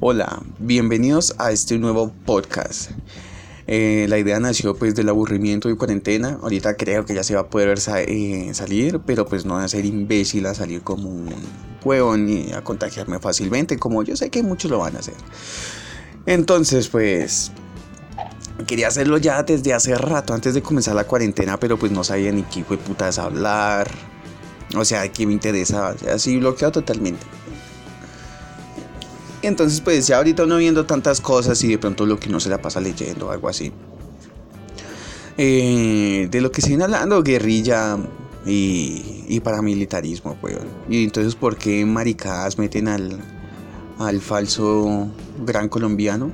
Hola, 0.00 0.44
bienvenidos 0.60 1.34
a 1.38 1.50
este 1.50 1.76
nuevo 1.76 2.12
podcast. 2.24 2.92
Eh, 3.66 4.06
la 4.08 4.16
idea 4.16 4.38
nació 4.38 4.76
pues 4.76 4.94
del 4.94 5.08
aburrimiento 5.08 5.68
y 5.68 5.76
cuarentena. 5.76 6.38
Ahorita 6.40 6.76
creo 6.76 7.04
que 7.04 7.16
ya 7.16 7.24
se 7.24 7.34
va 7.34 7.40
a 7.40 7.46
poder 7.50 7.80
eh, 8.06 8.50
salir, 8.54 9.00
pero 9.04 9.26
pues 9.26 9.44
no 9.44 9.56
a 9.56 9.66
ser 9.66 9.84
imbécil 9.84 10.46
a 10.46 10.54
salir 10.54 10.82
como 10.82 11.08
un 11.08 11.34
huevón 11.84 12.28
y 12.28 12.52
a 12.52 12.62
contagiarme 12.62 13.18
fácilmente, 13.18 13.76
como 13.76 14.04
yo 14.04 14.14
sé 14.14 14.30
que 14.30 14.44
muchos 14.44 14.70
lo 14.70 14.78
van 14.78 14.94
a 14.94 15.00
hacer. 15.00 15.16
Entonces 16.26 16.86
pues 16.86 17.50
quería 18.68 18.86
hacerlo 18.86 19.18
ya 19.18 19.42
desde 19.42 19.74
hace 19.74 19.96
rato, 19.96 20.32
antes 20.32 20.54
de 20.54 20.62
comenzar 20.62 20.94
la 20.94 21.08
cuarentena, 21.08 21.58
pero 21.58 21.76
pues 21.76 21.90
no 21.90 22.04
sabía 22.04 22.30
ni 22.30 22.44
qué 22.44 22.62
de 22.62 22.76
putas 22.76 23.18
hablar. 23.18 23.90
O 24.76 24.84
sea, 24.84 25.10
qué 25.10 25.26
me 25.26 25.32
interesaba. 25.32 25.96
así 26.14 26.38
bloqueado 26.38 26.70
totalmente. 26.70 27.26
Entonces, 29.42 29.80
pues 29.80 30.06
ya 30.06 30.16
ahorita 30.16 30.44
uno 30.44 30.56
viendo 30.56 30.84
tantas 30.84 31.20
cosas 31.20 31.62
y 31.62 31.68
de 31.68 31.78
pronto 31.78 32.06
lo 32.06 32.18
que 32.18 32.28
no 32.28 32.40
se 32.40 32.48
la 32.48 32.60
pasa 32.60 32.80
leyendo 32.80 33.28
o 33.28 33.30
algo 33.30 33.48
así. 33.48 33.72
Eh, 35.36 36.26
de 36.28 36.40
lo 36.40 36.50
que 36.50 36.60
viene 36.66 36.84
hablando, 36.84 37.22
guerrilla 37.22 37.96
y, 38.44 39.38
paramilitarismo, 39.40 40.36
weón. 40.42 40.66
Y 40.88 41.04
entonces, 41.04 41.36
¿por 41.36 41.56
qué 41.56 41.84
maricadas 41.86 42.58
meten 42.58 42.88
al, 42.88 43.20
al 44.00 44.20
falso 44.20 45.08
gran 45.46 45.68
colombiano? 45.68 46.32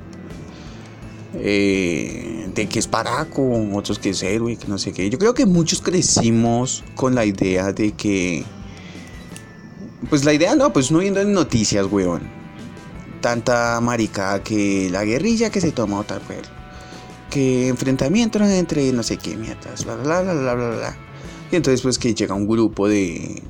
Eh, 1.35 2.49
de 2.55 2.67
que 2.67 2.79
es 2.79 2.87
paraco, 2.87 3.43
otros 3.73 3.99
que 3.99 4.11
es 4.11 4.23
héroe, 4.23 4.55
que 4.55 4.67
no 4.67 4.79
sé 4.79 4.93
qué. 4.93 5.07
Yo 5.11 5.19
creo 5.19 5.35
que 5.35 5.45
muchos 5.45 5.81
crecimos 5.81 6.83
con 6.95 7.13
la 7.13 7.25
idea 7.25 7.71
de 7.71 7.91
que. 7.91 8.43
Pues 10.09 10.25
la 10.25 10.33
idea 10.33 10.55
no, 10.55 10.73
pues 10.73 10.89
no 10.91 10.99
viendo 10.99 11.21
en 11.21 11.33
noticias, 11.33 11.85
weón 11.91 12.44
tanta 13.25 13.81
maricada 13.81 14.43
que 14.43 14.87
la 14.91 15.03
guerrilla 15.03 15.49
que 15.49 15.59
se 15.59 15.71
toma 15.71 15.99
otra 15.99 16.19
vez. 16.19 16.43
Que 17.31 17.69
enfrentamiento 17.69 18.37
entre 18.37 18.91
no 18.91 19.01
sé 19.01 19.17
qué 19.17 19.35
mierdas, 19.35 19.83
bla 19.83 19.95
bla 19.95 20.21
bla 20.21 20.33
bla 20.35 20.53
bla 20.53 20.69
bla. 20.69 20.97
Y 21.51 21.55
entonces 21.55 21.81
pues 21.81 21.97
que 21.97 22.13
llega 22.13 22.35
un 22.35 22.45
grupo 22.45 22.87
de 22.87 23.41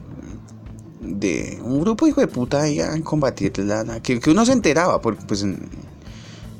de 1.02 1.59
un 1.62 1.82
grupo 1.82 2.08
hijo 2.08 2.22
de 2.22 2.28
puta 2.28 2.62
ahí 2.62 2.80
a 2.80 2.98
combatir 3.02 3.52
que, 3.52 4.22
que 4.22 4.32
uno 4.32 4.45
se 4.45 4.54
enteraba 4.54 5.02
porque 5.02 5.26
pues 5.28 5.44
en, 5.44 5.70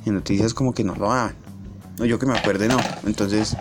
noticias 0.06 0.54
como 0.54 0.74
que 0.74 0.84
no 0.84 0.94
lo 0.96 1.10
hagan. 1.10 1.38
No, 1.98 2.04
yo 2.04 2.20
que 2.20 2.26
me 2.26 2.38
acuerde 2.38 2.68
no. 2.68 2.78
Entonces 3.08 3.56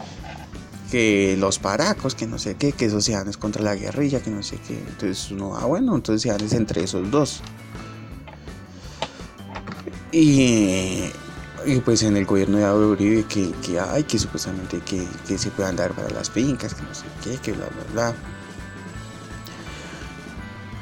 que 0.91 1.37
los 1.39 1.61
paracos, 1.61 2.17
que 2.17 2.27
no 2.27 2.41
sé 2.41 2.57
qué, 2.57 2.73
que 2.73 2.87
esos 2.87 3.05
sean 3.05 3.33
contra 3.35 3.63
la 3.63 3.77
guerrilla, 3.77 4.21
que 4.21 4.31
no 4.31 4.43
sé 4.43 4.59
qué. 4.67 4.77
Entonces 4.77 5.31
uno, 5.31 5.57
ah 5.57 5.67
bueno, 5.67 5.95
entonces 5.95 6.23
sean 6.23 6.41
entre 6.41 6.83
esos 6.83 7.09
dos. 7.09 7.41
Y, 10.17 11.11
pues 11.85 12.05
en 12.05 12.17
el 12.17 12.25
gobierno 12.25 12.59
de 12.59 12.65
Álvaro 12.65 12.97
que, 12.97 13.51
que 13.51 13.81
hay, 13.81 14.05
que 14.05 14.17
supuestamente 14.17 14.81
que, 14.81 15.39
se 15.39 15.51
puedan 15.51 15.75
dar 15.75 15.93
para 15.93 16.09
las 16.11 16.31
fincas, 16.31 16.73
que 16.73 16.83
no 16.83 16.95
sé 16.95 17.05
qué, 17.25 17.37
que 17.39 17.53
bla, 17.53 17.67
bla, 17.67 17.85
bla. 17.93 18.15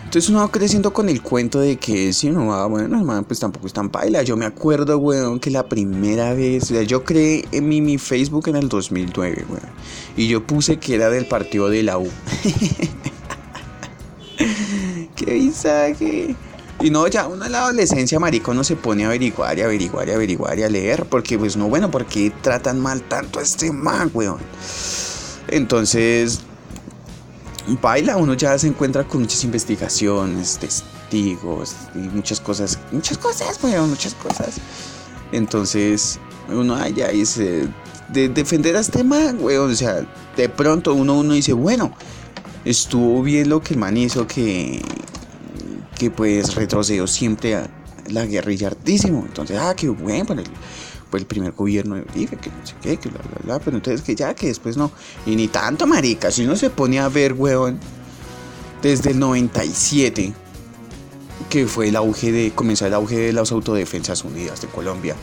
Entonces 0.04 0.28
uno 0.28 0.40
va 0.40 0.50
creciendo 0.50 0.92
con 0.92 1.08
el 1.08 1.22
cuento 1.22 1.60
de 1.60 1.78
que 1.78 2.12
si 2.12 2.28
uno 2.28 2.48
va, 2.48 2.66
bueno, 2.66 2.98
hermano, 2.98 3.22
pues 3.22 3.40
tampoco 3.40 3.66
es 3.66 3.72
tan 3.72 3.88
paila. 3.88 4.22
Yo 4.22 4.36
me 4.36 4.44
acuerdo, 4.44 4.98
weón, 4.98 5.40
que 5.40 5.50
la 5.50 5.66
primera 5.66 6.34
vez, 6.34 6.64
o 6.64 6.66
sea, 6.66 6.82
yo 6.82 7.02
creé 7.02 7.46
en 7.52 7.66
mi, 7.66 7.80
mi 7.80 7.96
Facebook 7.96 8.48
en 8.48 8.56
el 8.56 8.68
2009, 8.68 9.46
weón. 9.48 9.62
Y 10.14 10.28
yo 10.28 10.46
puse 10.46 10.76
que 10.76 10.96
era 10.96 11.08
del 11.08 11.24
partido 11.24 11.70
de 11.70 11.82
la 11.82 11.96
U. 11.96 12.10
¡Qué 15.16 15.32
visaje! 15.32 16.36
Y 16.82 16.90
no, 16.90 17.06
ya 17.06 17.28
uno 17.28 17.44
en 17.46 17.52
la 17.52 17.62
adolescencia, 17.62 18.18
marico, 18.18 18.52
no 18.52 18.64
se 18.64 18.74
pone 18.74 19.04
a 19.04 19.06
averiguar 19.06 19.56
y 19.56 19.62
averiguar 19.62 20.08
y 20.08 20.12
averiguar 20.12 20.58
y 20.58 20.64
a 20.64 20.68
leer. 20.68 21.04
Porque, 21.06 21.38
pues, 21.38 21.56
no, 21.56 21.68
bueno, 21.68 21.92
porque 21.92 22.32
tratan 22.42 22.80
mal 22.80 23.02
tanto 23.02 23.38
a 23.38 23.42
este 23.42 23.70
man, 23.70 24.10
weón. 24.12 24.40
Entonces, 25.46 26.40
baila, 27.80 28.16
uno 28.16 28.34
ya 28.34 28.58
se 28.58 28.66
encuentra 28.66 29.06
con 29.06 29.20
muchas 29.20 29.44
investigaciones, 29.44 30.58
testigos 30.58 31.76
y 31.94 31.98
muchas 31.98 32.40
cosas, 32.40 32.76
muchas 32.90 33.16
cosas, 33.16 33.60
weón, 33.62 33.90
muchas 33.90 34.14
cosas. 34.14 34.56
Entonces, 35.30 36.18
uno 36.48 36.74
allá 36.74 37.10
dice, 37.10 37.68
de 38.08 38.28
defender 38.28 38.76
a 38.76 38.80
este 38.80 39.04
man, 39.04 39.38
weón. 39.40 39.70
O 39.70 39.74
sea, 39.76 40.04
de 40.36 40.48
pronto 40.48 40.94
uno, 40.94 41.20
uno 41.20 41.34
dice, 41.34 41.52
bueno, 41.52 41.94
estuvo 42.64 43.22
bien 43.22 43.48
lo 43.48 43.60
que 43.60 43.74
el 43.74 43.80
man 43.80 43.96
hizo, 43.96 44.26
que 44.26 44.82
que 46.02 46.10
pues 46.10 46.56
retrocedió 46.56 47.06
siempre 47.06 47.54
a 47.54 47.70
la 48.08 48.26
guerrilla 48.26 48.66
hartísimo. 48.66 49.24
Entonces, 49.24 49.56
ah, 49.60 49.72
qué 49.76 49.88
bueno, 49.88 50.34
pues 50.34 50.40
el, 50.40 51.20
el 51.20 51.26
primer 51.26 51.52
gobierno 51.52 51.94
de 51.94 52.04
que 52.04 52.50
no 52.50 52.66
sé 52.66 52.74
qué, 52.82 52.96
que 52.96 53.08
bla, 53.08 53.20
bla, 53.20 53.38
bla, 53.44 53.58
pero 53.60 53.76
entonces 53.76 54.02
que 54.02 54.16
ya, 54.16 54.34
que 54.34 54.48
después 54.48 54.76
no. 54.76 54.90
Y 55.26 55.36
ni 55.36 55.46
tanto, 55.46 55.86
marica, 55.86 56.32
si 56.32 56.44
uno 56.44 56.56
se 56.56 56.70
pone 56.70 56.98
a 56.98 57.08
ver, 57.08 57.34
weón, 57.34 57.78
desde 58.82 59.12
el 59.12 59.20
97, 59.20 60.32
que 61.48 61.68
fue 61.68 61.90
el 61.90 61.94
auge 61.94 62.32
de, 62.32 62.50
comenzó 62.52 62.84
el 62.84 62.94
auge 62.94 63.18
de 63.18 63.32
las 63.32 63.52
autodefensas 63.52 64.24
unidas 64.24 64.60
de 64.60 64.66
Colombia. 64.66 65.14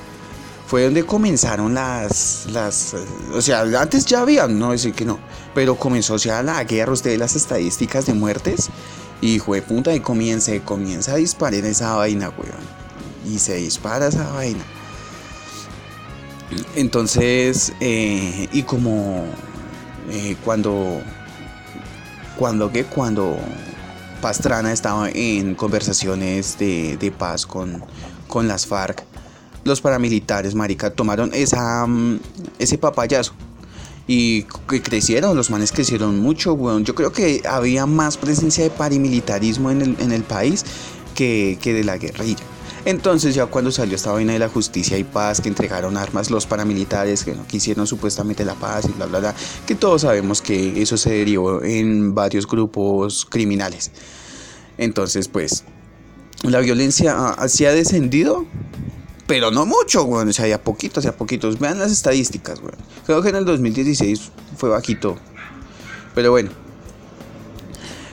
Fue 0.66 0.85
donde 0.85 1.03
comenzaron 1.03 1.73
las, 1.73 2.46
las, 2.53 2.96
o 3.34 3.41
sea, 3.41 3.63
antes 3.63 4.06
ya 4.06 4.22
había, 4.22 4.47
no 4.47 4.72
decir 4.72 4.94
que 4.94 5.03
no, 5.03 5.19
pero 5.53 5.75
comenzó 5.75 6.16
ya 6.16 6.41
la 6.41 6.63
guerra, 6.63 6.94
ustedes 6.94 7.19
las 7.19 7.35
estadísticas 7.35 8.06
de 8.06 8.13
muertes, 8.13 8.69
Hijo 9.22 9.53
de 9.53 9.62
puta, 9.62 9.94
y 9.94 10.00
comienza, 10.00 10.57
comienza 10.62 11.13
a 11.13 11.16
disparar 11.16 11.66
esa 11.66 11.96
vaina, 11.96 12.30
weón. 12.30 12.80
Y 13.25 13.40
se 13.40 13.56
dispara 13.56 14.07
esa 14.07 14.31
vaina. 14.31 14.63
Entonces, 16.75 17.74
eh, 17.79 18.47
y 18.52 18.63
como 18.63 19.25
eh, 20.09 20.35
cuando, 20.44 21.02
cuando 22.38 22.72
que 22.72 22.85
cuando 22.85 23.38
Pastrana 24.22 24.72
estaba 24.72 25.09
en 25.09 25.53
conversaciones 25.56 26.58
de, 26.58 27.13
paz 27.18 27.46
con, 27.46 27.84
con 28.28 28.47
las 28.47 28.66
FARC, 28.66 29.03
los 29.63 29.81
paramilitares, 29.81 30.56
marica, 30.56 30.90
tomaron 30.90 31.31
esa, 31.34 31.85
mm, 31.85 32.19
ese 32.58 32.78
papayazo 32.78 33.34
y 34.12 34.42
que 34.68 34.81
crecieron, 34.81 35.38
los 35.38 35.52
manes 35.52 35.72
crecieron 35.72 36.18
mucho, 36.18 36.53
weón. 36.53 36.84
Yo 36.84 36.96
creo 36.96 37.12
que 37.12 37.44
había 37.47 37.86
más 37.86 38.18
presencia 38.18 38.64
de 38.64 38.72
paramilitarismo 38.72 39.70
en 39.70 39.84
el, 39.84 39.96
en 40.00 40.12
el 40.12 40.24
país 40.24 40.66
que, 41.14 41.59
que 41.62 41.75
de 41.75 41.84
la 41.84 42.00
guerrilla. 42.00 42.44
Entonces 42.86 43.36
ya 43.36 43.46
cuando 43.46 43.72
salió 43.72 43.96
esta 43.96 44.12
vaina 44.12 44.34
de 44.34 44.40
la 44.40 44.50
justicia 44.50 44.97
y 44.97 45.03
paz, 45.03 45.42
que 45.42 45.47
entregaron 45.47 45.96
armas 45.96 46.31
los 46.31 46.47
paramilitares, 46.47 47.24
que 47.24 47.36
no 47.36 47.46
quisieron 47.46 47.86
supuestamente 47.86 48.44
la 48.44 48.56
paz 48.56 48.86
y 48.86 48.94
bla, 48.94 49.06
bla, 49.06 49.20
bla, 49.20 49.36
que 49.68 49.75
todos 49.75 50.02
sabemos 50.02 50.41
que 50.41 50.81
eso 50.81 50.97
se 50.97 51.12
derivó 51.12 51.62
en 51.62 52.16
varios 52.16 52.47
grupos 52.47 53.28
criminales. 53.30 53.91
Entonces 54.80 55.28
pues 55.28 55.66
la 56.41 56.62
violencia 56.62 57.30
así 57.38 57.68
ha 57.68 57.74
descendido, 57.74 58.47
pero 59.29 59.51
no 59.51 59.67
mucho, 59.67 60.06
güey. 60.06 60.28
O 60.28 60.34
sea, 60.34 60.47
ya 60.47 60.59
poquitos, 60.59 61.03
ya 61.03 61.16
poquitos. 61.16 61.59
Vean 61.59 61.78
las 61.78 61.91
estadísticas, 61.91 62.59
güey. 62.59 62.73
Creo 63.06 63.22
que 63.22 63.29
en 63.29 63.35
el 63.35 63.45
2016 63.45 64.31
fue 64.57 64.69
bajito. 64.69 65.17
Pero 66.16 66.31
bueno. 66.31 66.50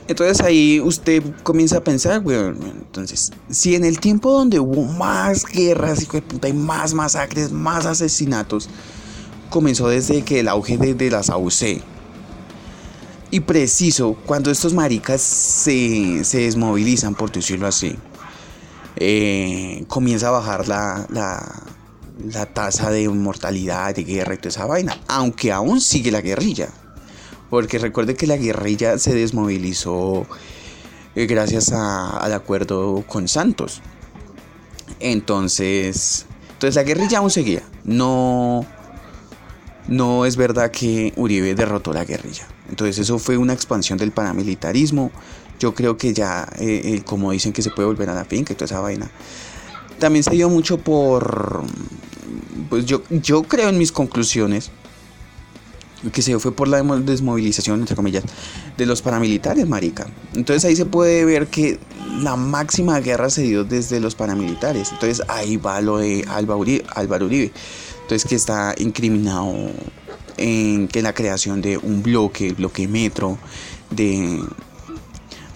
Entonces 0.07 0.39
ahí 0.41 0.79
usted 0.79 1.23
comienza 1.41 1.79
a 1.79 1.83
pensar, 1.83 2.21
güey. 2.21 2.37
Entonces, 2.37 3.31
si 3.49 3.73
en 3.73 3.83
el 3.83 3.99
tiempo 3.99 4.31
donde 4.31 4.59
hubo 4.59 4.83
más 4.83 5.43
guerras, 5.43 6.03
hijo 6.03 6.17
de 6.17 6.21
puta, 6.21 6.49
y 6.49 6.53
más 6.53 6.93
masacres, 6.93 7.51
más 7.51 7.87
asesinatos, 7.87 8.69
comenzó 9.49 9.89
desde 9.89 10.21
que 10.21 10.41
el 10.41 10.47
auge 10.47 10.77
de, 10.77 11.09
las 11.09 11.31
AUC. 11.31 11.81
Y 13.31 13.39
preciso, 13.39 14.15
cuando 14.27 14.51
estos 14.51 14.75
maricas 14.75 15.21
se, 15.21 16.23
se 16.23 16.41
desmovilizan, 16.41 17.15
por 17.15 17.31
decirlo 17.31 17.65
así 17.65 17.97
eh, 18.99 19.85
comienza 19.87 20.29
a 20.29 20.31
bajar 20.31 20.67
la, 20.67 21.05
la, 21.09 22.45
tasa 22.47 22.89
de 22.89 23.07
mortalidad, 23.09 23.93
de 23.93 24.03
guerra 24.03 24.33
y 24.33 24.37
toda 24.37 24.49
esa 24.49 24.65
vaina. 24.65 24.97
Aunque 25.07 25.51
aún 25.51 25.81
sigue 25.81 26.11
la 26.11 26.21
guerrilla. 26.21 26.69
Porque 27.49 27.79
recuerde 27.79 28.15
que 28.15 28.27
la 28.27 28.37
guerrilla 28.37 28.97
se 28.97 29.13
desmovilizó 29.13 30.25
eh, 31.15 31.27
gracias 31.27 31.71
al 31.71 32.33
acuerdo 32.33 33.03
con 33.07 33.27
Santos. 33.27 33.81
Entonces, 34.99 36.25
entonces 36.53 36.75
la 36.75 36.83
guerrilla 36.83 37.19
aún 37.19 37.29
seguía. 37.29 37.61
No, 37.83 38.65
no 39.87 40.25
es 40.25 40.35
verdad 40.35 40.71
que 40.71 41.13
Uribe 41.15 41.55
derrotó 41.55 41.93
la 41.93 42.03
guerrilla. 42.03 42.47
Entonces 42.69 42.97
eso 42.97 43.19
fue 43.19 43.37
una 43.37 43.53
expansión 43.53 43.97
del 43.97 44.11
paramilitarismo 44.11 45.11
yo 45.59 45.73
creo 45.73 45.97
que 45.97 46.13
ya, 46.13 46.47
eh, 46.59 46.81
eh, 46.83 47.01
como 47.05 47.31
dicen 47.31 47.53
que 47.53 47.61
se 47.61 47.71
puede 47.71 47.87
volver 47.87 48.09
a 48.09 48.13
la 48.13 48.25
finca 48.25 48.53
y 48.53 48.55
toda 48.55 48.65
esa 48.65 48.79
vaina. 48.79 49.09
También 49.99 50.23
se 50.23 50.31
dio 50.31 50.49
mucho 50.49 50.77
por, 50.77 51.63
pues 52.69 52.85
yo, 52.85 53.01
yo 53.09 53.43
creo 53.43 53.69
en 53.69 53.77
mis 53.77 53.91
conclusiones 53.91 54.71
que 56.13 56.21
se 56.21 56.31
dio 56.31 56.39
fue 56.39 56.51
por 56.51 56.67
la 56.67 56.81
desmovilización, 56.83 57.79
entre 57.79 57.95
comillas, 57.95 58.23
de 58.77 58.85
los 58.85 59.01
paramilitares, 59.01 59.67
marica. 59.67 60.07
Entonces 60.35 60.65
ahí 60.65 60.75
se 60.75 60.85
puede 60.85 61.25
ver 61.25 61.47
que 61.47 61.79
la 62.21 62.35
máxima 62.35 62.99
guerra 62.99 63.29
se 63.29 63.43
dio 63.43 63.63
desde 63.63 63.99
los 63.99 64.15
paramilitares. 64.15 64.91
Entonces 64.91 65.25
ahí 65.27 65.57
va 65.57 65.81
lo 65.81 65.97
de 65.97 66.25
Álvaro 66.29 67.25
Uribe. 67.25 67.51
Entonces 68.01 68.29
que 68.29 68.35
está 68.35 68.75
incriminado 68.77 69.53
en 70.37 70.87
que 70.87 71.01
la 71.01 71.13
creación 71.13 71.61
de 71.61 71.77
un 71.77 72.03
bloque, 72.03 72.53
bloque 72.53 72.87
metro, 72.87 73.37
de, 73.89 74.41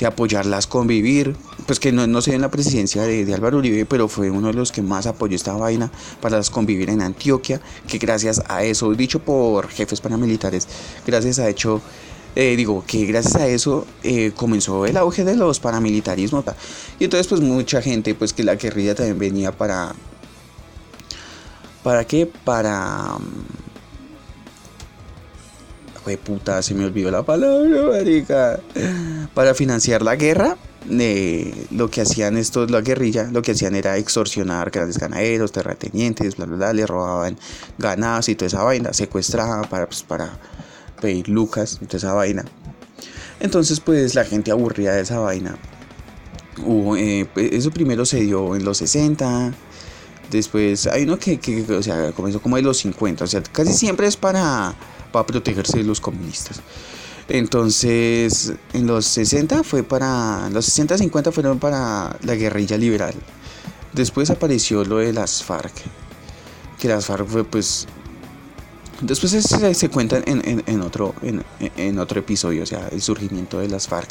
de 0.02 0.08
apoyarlas 0.08 0.66
convivir, 0.66 1.36
pues 1.68 1.80
que 1.80 1.92
no, 1.92 2.08
no 2.08 2.22
sé 2.22 2.34
en 2.34 2.42
la 2.42 2.50
presidencia 2.50 3.04
de, 3.04 3.32
Álvaro 3.34 3.60
Uribe, 3.60 3.86
pero 3.86 4.08
fue 4.08 4.32
uno 4.32 4.48
de 4.48 4.56
los 4.56 4.72
que 4.72 4.82
más 4.82 5.06
apoyó 5.06 5.36
esta 5.36 5.54
vaina 5.54 5.92
para 6.20 6.38
las 6.38 6.50
convivir 6.50 6.90
en 6.90 7.02
Antioquia, 7.02 7.62
que 7.88 8.00
gracias 8.00 8.42
a 8.48 8.64
eso, 8.64 8.92
dicho 8.96 9.20
por 9.20 9.70
jefes 9.70 10.02
paramilitares, 10.02 10.68
gracias 11.06 11.38
a 11.38 11.48
hecho, 11.48 11.82
eh, 12.36 12.56
digo, 12.56 12.84
que 12.86 13.06
gracias 13.06 13.36
a 13.36 13.48
eso 13.48 13.86
eh, 14.02 14.32
comenzó 14.36 14.88
el 14.88 14.98
auge 14.98 15.24
de 15.24 15.36
los 15.36 15.60
paramilitarismos. 15.60 16.46
Y 17.00 17.04
entonces 17.04 17.28
pues 17.28 17.40
mucha 17.40 17.80
gente, 17.80 18.16
pues 18.16 18.34
que 18.34 18.44
la 18.44 18.56
guerrilla 18.56 18.96
también 18.96 19.20
venía 19.20 19.52
para... 19.52 19.94
¿Para 21.84 22.06
qué? 22.06 22.26
Para... 22.26 23.18
Fue 26.04 26.18
puta, 26.18 26.62
se 26.62 26.74
me 26.74 26.86
olvidó 26.86 27.12
la 27.12 27.24
palabra, 27.24 27.84
marica. 27.84 28.60
Para 29.34 29.54
financiar 29.54 30.02
la 30.02 30.16
guerra 30.16 30.58
lo 30.90 31.90
que 31.92 32.02
hacían 32.02 32.38
estos, 32.38 32.72
la 32.72 32.82
guerrilla, 32.82 33.30
lo 33.32 33.42
que 33.42 33.52
hacían 33.52 33.76
era 33.76 33.98
extorsionar 33.98 34.72
grandes 34.72 34.98
ganaderos, 34.98 35.52
terratenientes, 35.52 36.38
bla, 36.38 36.46
bla, 36.46 36.56
bla, 36.58 36.74
le 36.74 36.88
robaban 36.88 37.38
ganados 37.78 38.30
y 38.30 38.36
toda 38.36 38.48
esa 38.48 38.64
vaina, 38.64 38.94
secuestraban 38.94 39.70
para, 39.70 39.86
pues, 39.86 40.04
para 40.04 40.40
pedir 41.00 41.30
lucas 41.30 41.78
y 41.82 41.86
toda 41.86 41.98
esa 41.98 42.14
vaina. 42.14 42.46
Entonces, 43.40 43.80
pues 43.80 44.16
la 44.16 44.24
gente 44.26 44.52
aburría 44.52 44.94
de 44.94 45.02
esa 45.02 45.20
vaina. 45.20 45.58
Hubo, 46.66 46.96
eh, 46.96 47.28
pues, 47.32 47.52
eso 47.52 47.72
primero 47.72 48.06
se 48.06 48.22
dio 48.22 48.56
en 48.56 48.64
los 48.64 48.78
60. 48.78 49.54
Después 50.30 50.88
hay 50.88 51.04
uno 51.04 51.18
que, 51.18 51.40
que, 51.40 51.62
o 51.74 51.84
sea, 51.84 52.12
comenzó 52.12 52.42
como 52.42 52.58
en 52.58 52.66
los 52.66 52.78
50. 52.78 53.24
O 53.24 53.28
sea, 53.28 53.42
casi 53.44 53.74
siempre 53.74 54.08
es 54.08 54.16
para, 54.16 54.76
para 55.12 55.26
protegerse 55.26 55.78
de 55.78 55.84
los 55.84 56.00
comunistas. 56.00 56.62
Entonces, 57.30 58.54
en 58.74 58.88
los 58.88 59.06
60 59.06 59.64
fue 59.64 59.84
para. 59.84 60.50
Los 60.50 60.66
60 60.66 60.98
50 60.98 61.32
fueron 61.32 61.60
para 61.60 62.18
la 62.24 62.36
guerrilla 62.36 62.78
liberal. 62.78 63.14
Después 63.94 64.30
apareció 64.30 64.84
lo 64.84 64.98
de 64.98 65.14
las 65.14 65.44
FARC. 65.44 65.72
Que 66.78 66.88
las 66.90 67.06
FARC 67.06 67.28
fue 67.28 67.44
pues. 67.44 67.88
Después 69.02 69.32
se, 69.32 69.74
se 69.74 69.90
cuenta 69.90 70.22
en, 70.26 70.82
otro, 70.82 71.16
en, 71.24 72.00
otro 72.00 72.20
episodio, 72.20 72.62
o 72.62 72.66
sea, 72.68 72.88
el 72.90 73.02
surgimiento 73.02 73.60
de 73.60 73.68
las 73.68 73.88
FARC. 73.88 74.10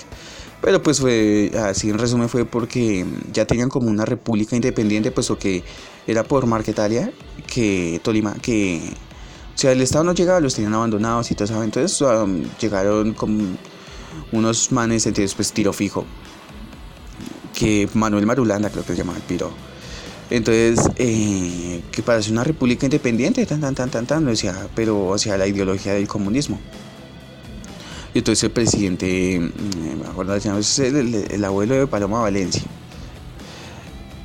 Pero 0.61 0.82
pues 0.82 0.99
fue, 0.99 1.52
así 1.62 1.91
en 1.91 1.99
resumen 1.99 2.29
fue 2.29 2.44
porque 2.44 3.06
ya 3.32 3.47
tenían 3.47 3.69
como 3.69 3.88
una 3.88 4.05
república 4.05 4.56
independiente, 4.56 5.12
puesto 5.12 5.38
que 5.38 5.62
era 6.08 6.25
por 6.25 6.47
Marquetalia, 6.47 7.12
que 7.47 8.00
Tolima, 8.02 8.35
que 8.43 8.81
o 9.55 9.58
sea, 9.58 9.73
el 9.73 9.81
Estado 9.82 10.05
no 10.05 10.14
llegaba, 10.14 10.41
los 10.41 10.55
tenían 10.55 10.75
abandonados 10.75 11.31
y 11.31 11.35
todo 11.35 11.44
eso. 11.44 11.62
Entonces 11.62 12.00
um, 12.00 12.43
llegaron 12.61 13.12
como 13.14 13.56
unos 14.32 14.73
manes, 14.73 15.06
entonces 15.06 15.35
pues 15.35 15.52
tiro 15.52 15.73
fijo. 15.73 16.05
Que 17.55 17.88
Manuel 17.94 18.26
Marulanda 18.26 18.70
creo 18.70 18.85
que 18.85 18.93
se 18.93 18.99
llama 18.99 19.14
el 19.17 19.23
piro. 19.23 19.50
Entonces, 20.31 20.88
eh, 20.97 21.82
que 21.91 22.02
para 22.02 22.23
ser 22.23 22.32
una 22.32 22.44
república 22.44 22.87
independiente, 22.87 23.44
tan, 23.47 23.61
tan, 23.61 23.75
tan, 23.75 23.91
tan, 23.91 24.06
tan, 24.06 24.25
decía, 24.25 24.69
pero, 24.76 25.08
o 25.08 25.19
sea, 25.19 25.37
la 25.37 25.47
ideología 25.47 25.94
del 25.94 26.06
comunismo. 26.06 26.61
Y 28.14 28.19
entonces 28.19 28.44
el 28.44 28.52
presidente, 28.52 29.41
mm, 29.41 30.00
me 30.00 30.06
acuerdo, 30.06 30.37
el, 30.37 31.14
el 31.14 31.44
abuelo 31.44 31.75
de 31.75 31.87
Paloma 31.88 32.20
Valencia 32.20 32.62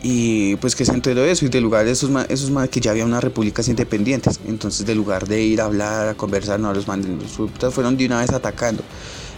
y 0.07 0.56
pues 0.57 0.75
que 0.75 0.86
se 0.86 0.92
enteró 0.92 1.24
de 1.24 1.31
eso 1.31 1.48
y 1.48 1.50
de 1.50 1.60
lugar 1.60 1.84
de 1.84 1.90
esos 1.90 2.12
esos 2.30 2.52
más 2.52 2.69
que 2.69 2.80
ya 2.80 2.92
había 2.92 3.06
unas 3.06 3.24
repúblicas 3.24 3.68
independientes. 3.69 4.40
Entonces 4.46 4.86
de 4.86 4.94
lugar 4.94 5.28
de 5.28 5.42
ir 5.42 5.62
a 5.62 5.66
hablar 5.66 6.10
a 6.10 6.13
conversar 6.13 6.60
no 6.60 6.72
los 6.75 6.88
manden 6.88 7.18
los 7.18 7.74
fueron 7.74 7.98
de 7.98 8.06
una 8.06 8.19
vez 8.19 8.30
atacando. 8.30 8.84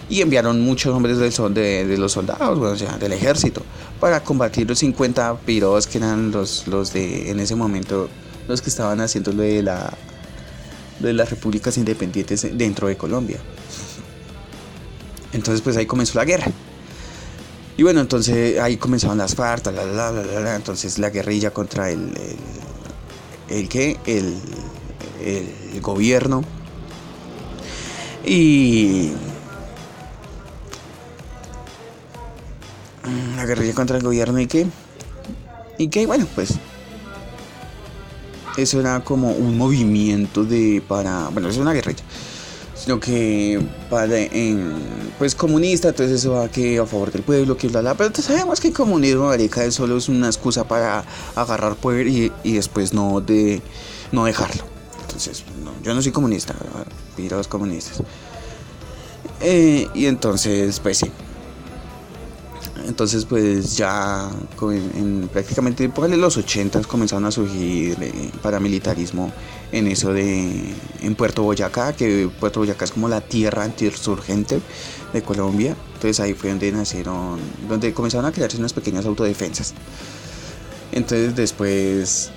Y 0.09 0.19
enviaron 0.19 0.59
muchos 0.59 0.93
hombres 0.93 1.19
del, 1.19 1.53
de, 1.53 1.87
de 1.87 1.97
los 1.97 2.11
soldados 2.11 2.59
o 2.59 2.75
sea 2.75 2.97
del 2.97 3.13
ejército 3.13 3.63
para 4.01 4.21
combatir 4.25 4.67
los 4.67 4.79
50 4.79 5.37
piros 5.45 5.87
que 5.87 5.99
eran 5.99 6.31
los, 6.31 6.67
los 6.67 6.91
de 6.91 7.31
en 7.31 7.39
ese 7.39 7.55
momento 7.55 8.09
los 8.49 8.61
que 8.61 8.69
estaban 8.69 8.99
haciendo 8.99 9.31
lo 9.31 9.43
de 9.43 9.63
la 9.63 9.93
de 10.99 11.13
las 11.13 11.29
repúblicas 11.29 11.77
independientes 11.77 12.45
dentro 12.57 12.89
de 12.89 12.97
Colombia. 12.97 13.39
Entonces 15.31 15.61
pues 15.61 15.77
ahí 15.77 15.85
comenzó 15.85 16.17
la 16.17 16.25
guerra 16.25 16.51
y 17.77 17.83
bueno, 17.83 18.01
entonces 18.01 18.59
ahí 18.59 18.77
comenzaban 18.77 19.19
las 19.19 19.35
FARC, 19.35 19.67
entonces 20.55 20.97
la 20.97 21.11
guerrilla 21.11 21.51
contra 21.51 21.91
el, 21.91 22.11
el, 23.49 23.69
¿qué? 23.69 23.97
El, 24.05 24.35
el 25.23 25.79
gobierno. 25.79 26.43
Y 28.25 29.11
la 33.35 33.45
guerrilla 33.45 33.73
contra 33.73 33.97
el 33.97 34.03
gobierno 34.03 34.39
y 34.39 34.47
qué. 34.47 34.65
Y 35.77 35.89
qué, 35.89 36.07
bueno, 36.07 36.27
pues 36.33 36.55
eso 38.57 38.79
era 38.79 39.03
como 39.03 39.31
un 39.31 39.55
movimiento 39.55 40.43
de 40.43 40.81
para, 40.87 41.29
bueno, 41.29 41.47
es 41.47 41.57
una 41.57 41.73
guerrilla 41.73 42.03
sino 42.87 43.01
que 43.01 43.59
para 43.89 44.17
en 44.17 44.71
pues 45.19 45.35
comunista, 45.35 45.89
entonces 45.89 46.21
eso 46.21 46.31
va 46.31 46.47
que 46.47 46.79
a 46.79 46.85
favor 46.85 47.11
del 47.11 47.21
pueblo, 47.21 47.57
que 47.57 47.67
bla 47.67 47.81
bla, 47.81 47.95
pero 47.95 48.15
sabemos 48.15 48.61
que 48.61 48.69
el 48.69 48.73
comunismo 48.73 49.25
marica 49.25 49.69
solo 49.71 49.97
es 49.97 50.07
una 50.07 50.27
excusa 50.27 50.65
para 50.65 51.03
agarrar 51.35 51.75
poder 51.75 52.07
y, 52.07 52.31
después 52.45 52.93
no 52.93 53.19
de 53.19 53.61
no 54.13 54.23
dejarlo. 54.23 54.63
Entonces, 55.01 55.43
yo 55.83 55.93
no 55.93 56.01
soy 56.01 56.13
comunista, 56.13 56.55
los 57.17 57.49
comunistas. 57.49 58.01
Eh, 59.41 59.89
y 59.93 60.05
entonces, 60.05 60.79
pues 60.79 60.99
sí, 60.99 61.11
entonces 62.87 63.25
pues 63.25 63.75
ya 63.75 64.29
en, 64.61 65.29
prácticamente 65.31 65.89
por 65.89 66.09
los 66.09 66.37
80 66.37 66.81
comenzaron 66.83 67.25
a 67.25 67.31
surgir 67.31 67.97
eh, 68.01 68.31
paramilitarismo 68.41 69.31
en 69.71 69.87
eso 69.87 70.13
de 70.13 70.73
en 71.01 71.15
Puerto 71.15 71.43
Boyacá, 71.43 71.93
que 71.93 72.29
Puerto 72.39 72.61
Boyacá 72.61 72.85
es 72.85 72.91
como 72.91 73.09
la 73.09 73.21
tierra 73.21 73.63
antisurgente 73.63 74.61
de 75.13 75.21
Colombia. 75.21 75.75
Entonces 75.95 76.19
ahí 76.19 76.33
fue 76.33 76.49
donde 76.49 76.71
nacieron, 76.71 77.39
donde 77.67 77.93
comenzaron 77.93 78.25
a 78.25 78.31
crearse 78.31 78.57
unas 78.57 78.73
pequeñas 78.73 79.05
autodefensas. 79.05 79.73
Entonces 80.91 81.35
después 81.35 82.31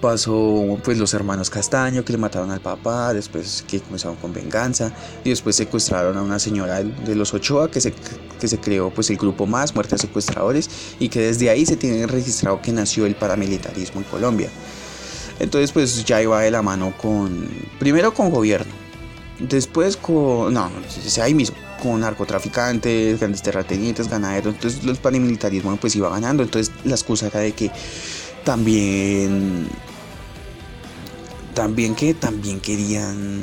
pasó 0.00 0.78
pues 0.84 0.98
los 0.98 1.14
hermanos 1.14 1.50
Castaño 1.50 2.04
que 2.04 2.12
le 2.12 2.18
mataron 2.18 2.50
al 2.50 2.60
papá, 2.60 3.12
después 3.12 3.64
que 3.66 3.80
comenzaron 3.80 4.16
con 4.16 4.32
venganza 4.32 4.92
y 5.24 5.30
después 5.30 5.56
secuestraron 5.56 6.16
a 6.16 6.22
una 6.22 6.38
señora 6.38 6.82
de 6.82 7.14
los 7.14 7.34
Ochoa 7.34 7.70
que 7.70 7.80
se, 7.80 7.92
que 8.40 8.48
se 8.48 8.58
creó 8.58 8.90
pues 8.90 9.10
el 9.10 9.16
grupo 9.16 9.46
más, 9.46 9.74
muertes 9.74 10.00
secuestradores 10.00 10.70
y 10.98 11.08
que 11.08 11.20
desde 11.20 11.50
ahí 11.50 11.66
se 11.66 11.76
tiene 11.76 12.06
registrado 12.06 12.60
que 12.62 12.72
nació 12.72 13.06
el 13.06 13.14
paramilitarismo 13.14 14.00
en 14.00 14.06
Colombia. 14.06 14.50
Entonces 15.40 15.72
pues 15.72 16.04
ya 16.04 16.20
iba 16.20 16.40
de 16.40 16.50
la 16.50 16.62
mano 16.62 16.94
con, 17.00 17.48
primero 17.78 18.12
con 18.12 18.30
gobierno, 18.30 18.72
después 19.38 19.96
con, 19.96 20.52
no, 20.52 20.70
ahí 21.22 21.34
mismo, 21.34 21.56
con 21.82 22.00
narcotraficantes, 22.00 23.20
grandes 23.20 23.42
terratenientes, 23.42 24.08
ganaderos, 24.08 24.54
entonces 24.54 24.84
los 24.84 24.98
paramilitarismo 24.98 25.76
pues 25.76 25.94
iba 25.94 26.10
ganando, 26.10 26.42
entonces 26.42 26.74
la 26.84 26.94
excusa 26.94 27.28
era 27.28 27.40
de 27.40 27.52
que 27.52 27.70
también 28.44 29.68
también 31.54 31.96
que 31.96 32.14
también 32.14 32.60
querían 32.60 33.42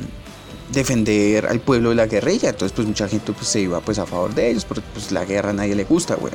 defender 0.72 1.48
al 1.48 1.60
pueblo 1.60 1.90
de 1.90 1.96
la 1.96 2.08
guerrilla, 2.08 2.50
entonces 2.50 2.74
pues 2.74 2.88
mucha 2.88 3.08
gente 3.08 3.34
pues 3.34 3.48
se 3.48 3.60
iba 3.62 3.82
pues 3.82 4.00
a 4.00 4.06
favor 4.06 4.34
de 4.34 4.52
ellos, 4.52 4.64
porque 4.64 4.84
pues 4.94 5.12
la 5.12 5.26
guerra 5.26 5.50
a 5.50 5.54
nadie 5.54 5.76
le 5.76 5.84
gusta, 5.84 6.16
güey. 6.16 6.34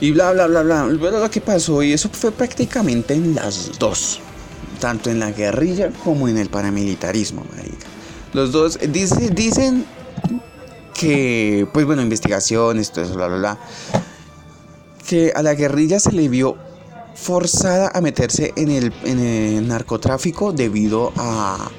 Y 0.00 0.10
bla 0.10 0.32
bla 0.32 0.46
bla 0.46 0.62
bla, 0.62 0.88
pero 1.00 1.20
lo 1.20 1.30
que 1.30 1.40
pasó 1.40 1.82
y 1.82 1.92
eso 1.92 2.08
fue 2.12 2.32
prácticamente 2.32 3.14
en 3.14 3.34
las 3.34 3.78
dos, 3.78 4.18
tanto 4.80 5.08
en 5.10 5.20
la 5.20 5.30
guerrilla 5.30 5.90
como 6.04 6.26
en 6.26 6.36
el 6.36 6.48
paramilitarismo, 6.48 7.44
marica. 7.54 7.86
Los 8.32 8.50
dos 8.50 8.78
dicen, 8.88 9.34
dicen 9.34 9.84
que 10.94 11.66
pues 11.72 11.86
bueno, 11.86 12.02
investigaciones, 12.02 12.90
todo 12.90 13.04
eso, 13.04 13.14
bla 13.14 13.28
bla 13.28 13.36
bla, 13.36 13.58
que 15.06 15.32
a 15.34 15.42
la 15.42 15.54
guerrilla 15.54 16.00
se 16.00 16.12
le 16.12 16.28
vio 16.28 16.56
forzada 17.14 17.90
a 17.94 18.00
meterse 18.00 18.52
en 18.56 18.70
el, 18.70 19.68
narcotráfico 19.68 20.52
debido 20.52 21.12
a 21.16 21.70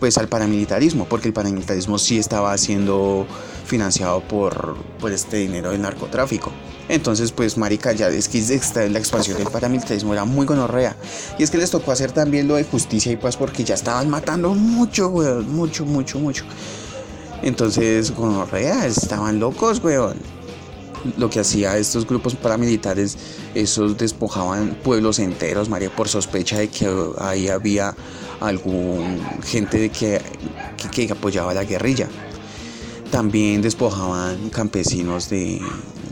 pues 0.00 0.18
al 0.18 0.26
paramilitarismo, 0.26 1.04
porque 1.04 1.28
el 1.28 1.34
paramilitarismo 1.34 1.96
sí 1.96 2.18
estaba 2.18 2.52
haciendo 2.52 3.24
financiado 3.64 4.20
por, 4.26 4.76
por 4.98 5.12
este 5.12 5.36
dinero 5.36 5.70
del 5.70 5.80
narcotráfico. 5.80 6.50
Entonces, 6.88 7.30
pues, 7.30 7.56
marica, 7.56 7.92
ya 7.92 8.08
es 8.08 8.28
que 8.28 8.40
la 8.90 8.98
expansión 8.98 9.38
del 9.38 9.46
paramilitarismo 9.46 10.12
era 10.12 10.24
muy 10.24 10.44
gonorrea. 10.44 10.96
Y 11.38 11.42
es 11.42 11.50
que 11.50 11.58
les 11.58 11.70
tocó 11.70 11.92
hacer 11.92 12.12
también 12.12 12.48
lo 12.48 12.56
de 12.56 12.64
justicia 12.64 13.12
y 13.12 13.16
paz 13.16 13.36
porque 13.36 13.64
ya 13.64 13.74
estaban 13.74 14.10
matando 14.10 14.54
mucho, 14.54 15.08
weón. 15.08 15.48
Mucho, 15.54 15.86
mucho, 15.86 16.18
mucho. 16.18 16.44
Entonces, 17.42 18.14
gonorrea, 18.14 18.86
estaban 18.86 19.38
locos, 19.38 19.82
weón. 19.82 20.16
Lo 21.16 21.28
que 21.30 21.40
hacía 21.40 21.76
estos 21.76 22.06
grupos 22.06 22.34
paramilitares, 22.34 23.16
esos 23.54 23.96
despojaban 23.98 24.78
pueblos 24.82 25.18
enteros, 25.18 25.68
María, 25.68 25.94
por 25.94 26.08
sospecha 26.08 26.58
de 26.58 26.68
que 26.68 26.88
ahí 27.18 27.48
había 27.48 27.94
algún 28.40 29.20
gente 29.44 29.78
de 29.78 29.90
que, 29.90 30.20
que, 30.92 31.10
apoyaba 31.10 31.54
la 31.54 31.64
guerrilla. 31.64 32.08
También 33.10 33.62
despojaban 33.62 34.48
campesinos 34.50 35.28
de, 35.28 35.60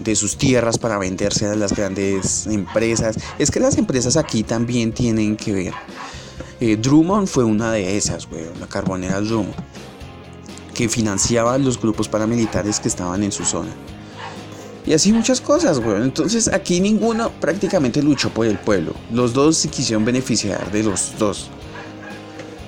de 0.03 0.17
sus 0.17 0.37
tierras 0.37 0.79
para 0.79 0.99
venderse 0.99 1.47
a 1.47 1.55
las 1.55 1.75
grandes 1.75 2.47
empresas. 2.47 3.17
Es 3.39 3.51
que 3.51 3.61
las 3.61 3.79
empresas 3.79 4.17
aquí 4.17 4.43
también 4.43 4.93
tienen 4.93 5.37
que 5.37 5.53
ver. 5.53 5.75
Eh, 6.61 6.77
Drummond 6.77 7.27
fue 7.27 7.45
una 7.45 7.73
de 7.73 7.97
esas, 7.97 8.29
la 8.61 8.67
carbonera 8.67 9.21
Drummond, 9.21 9.55
que 10.75 10.91
financiaba 10.91 11.57
los 11.57 11.81
grupos 11.81 12.09
paramilitares 12.09 12.81
que 12.81 12.89
estaban 12.89 13.23
en 13.23 13.33
su 13.33 13.45
zona. 13.45 13.71
Y 14.87 14.93
así 14.93 15.13
muchas 15.13 15.41
cosas, 15.41 15.79
güey. 15.81 16.03
Entonces 16.03 16.49
aquí 16.49 16.81
ninguno 16.81 17.31
prácticamente 17.41 18.03
luchó 18.03 18.31
por 18.31 18.47
el 18.47 18.59
pueblo. 18.59 18.95
Los 19.13 19.33
dos 19.33 19.57
se 19.57 19.69
quisieron 19.69 20.05
beneficiar 20.05 20.71
de 20.73 20.83
los 20.83 21.19
dos. 21.19 21.51